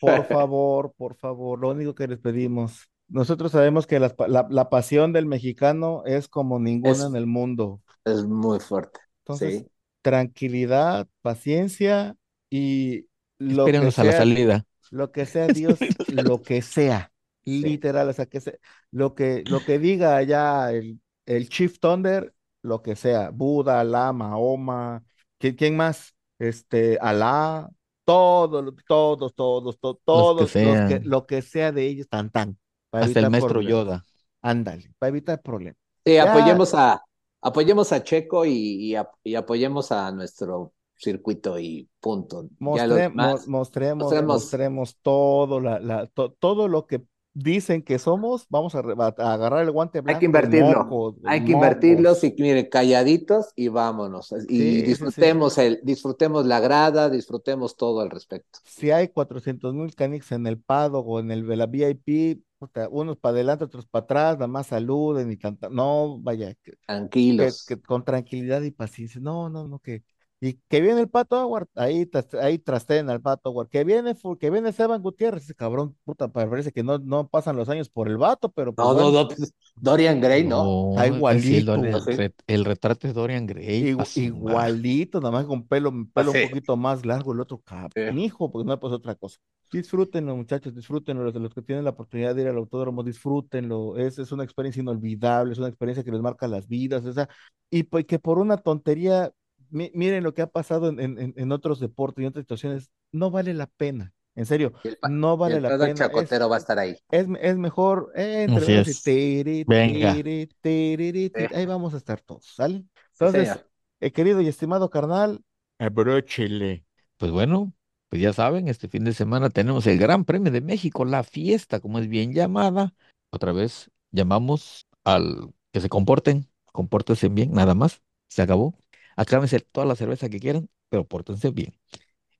[0.00, 2.88] Por favor, por favor, lo único que les pedimos.
[3.08, 7.26] Nosotros sabemos que pa- la, la pasión del mexicano es como ninguna Es- en el
[7.26, 7.80] mundo.
[8.04, 8.98] Es muy fuerte.
[9.20, 9.66] Entonces, Sí.
[10.02, 12.16] tranquilidad, paciencia
[12.50, 13.06] y
[13.38, 14.64] lo que Espérenos a la sea, salida.
[14.90, 15.78] lo que sea Dios,
[16.08, 17.12] lo que sea,
[17.44, 17.62] Sí.
[17.62, 18.58] literal, o sea, que se-
[18.90, 24.12] lo que, lo que diga allá el, el Chief Thunder, lo que sea, Buda, Alá,
[24.12, 25.02] Mahoma,
[25.38, 26.14] ¿quién, quién más?
[26.38, 27.68] Este, Alá,
[28.04, 30.52] todos, todos, todos, to- todos, los
[30.88, 32.58] que, lo que sea de ellos, tan, tan,
[32.90, 33.84] para Hasta el evitar maestro problemas.
[33.86, 34.02] Yoda.
[34.42, 35.76] Ándale, para evitar problemas.
[36.04, 36.32] Sí, Ya.
[36.32, 37.02] apoyemos a,
[37.40, 42.42] apoyemos a Checo y, y, ap- y apoyemos a nuestro circuito y punto.
[42.44, 42.48] Ya
[42.86, 47.04] lo Mostre- demás, mo- mostremos, mostremos- mostremos todo, la, la, to- todo lo que
[47.34, 50.16] dicen que somos, vamos a, agarrar el guante blanco.
[50.16, 50.84] hay que invertirlo.
[50.84, 54.32] mocos, hay que invertirlos y miren, calladitos y vámonos.
[54.32, 54.82] Y sí, sí.
[54.82, 58.58] disfrutemos el, disfrutemos la grada, disfrutemos todo al respecto.
[58.64, 62.88] Si hay 400 mil canics en el paddock o en el de la VIP, puta,
[62.90, 65.68] unos para adelante, otros para atrás, nada más saluden y tanta.
[65.68, 67.64] No, vaya, que, que- Tranquilos.
[67.66, 69.20] que con tranquilidad y paciencia.
[69.20, 70.02] No, no, no, que.
[70.44, 73.68] Y que viene el Pato Howard, ahí, ahí trasten al Pato Howard.
[73.68, 77.68] Que viene, que viene Esteban Gutiérrez, ese cabrón, puta, parece que no, no pasan los
[77.68, 81.00] años por el vato, pero pues No, no, bueno, no, pues, Dorian Gray, ¿no?
[81.00, 81.76] El, igualito.
[81.80, 83.92] Re- el retrato es Dorian Gray.
[83.94, 86.38] Igu- igualito, nada más con pelo, pelo Sí.
[86.42, 89.38] un poquito más largo, el otro cabrón, hijo, porque no pues otra cosa.
[89.70, 93.96] Disfrútenlo, muchachos, disfrútenlo, los de los que tienen la oportunidad de ir al autódromo, disfrútenlo,
[93.96, 97.28] es, es una experiencia inolvidable, es una experiencia que les marca las vidas, o sea,
[97.70, 99.32] y pues que por una tontería,
[99.72, 103.54] miren lo que ha pasado en, en- otros deportes y en otras situaciones, no vale
[103.54, 105.86] la pena, en serio, el no vale el la pena.
[105.88, 106.96] es- chacotero va a estar ahí.
[107.10, 109.02] es, es mejor eh, entre es.
[109.02, 110.14] tiri, Venga.
[110.14, 111.54] tiri, tiri, tiri, Sí.
[111.54, 112.84] ahí vamos a estar todos, ¿sale?
[113.12, 113.58] Entonces,
[114.00, 115.40] eh, querido y estimado carnal,
[115.78, 116.84] abróchele.
[117.18, 117.72] Pues bueno,
[118.08, 121.80] pues ya saben, este fin de semana tenemos el Gran Premio de México, la fiesta,
[121.80, 122.94] como es bien llamada.
[123.30, 128.74] Otra vez llamamos al que se comporten, compórtense bien, nada más, se acabó.
[129.22, 131.72] Aclámense toda la cerveza que quieran, pero pórtense bien.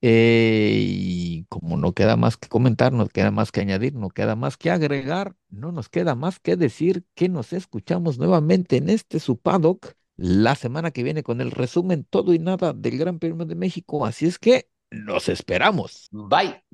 [0.01, 4.35] Eh, y como no queda más que comentar, no queda más que añadir, no queda
[4.35, 9.21] más que agregar, no nos queda más que decir que nos escuchamos nuevamente en este
[9.21, 13.47] su paddock la semana que viene con el resumen todo y nada del Gran Premio
[13.47, 14.05] de México.
[14.05, 16.09] Así es que nos esperamos.
[16.11, 16.65] Bye.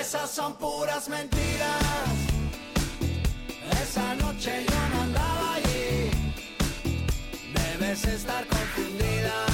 [0.00, 1.84] Esas son puras mentiras.
[3.82, 4.79] Esa noche yo
[7.90, 9.49] Debes estar confundida.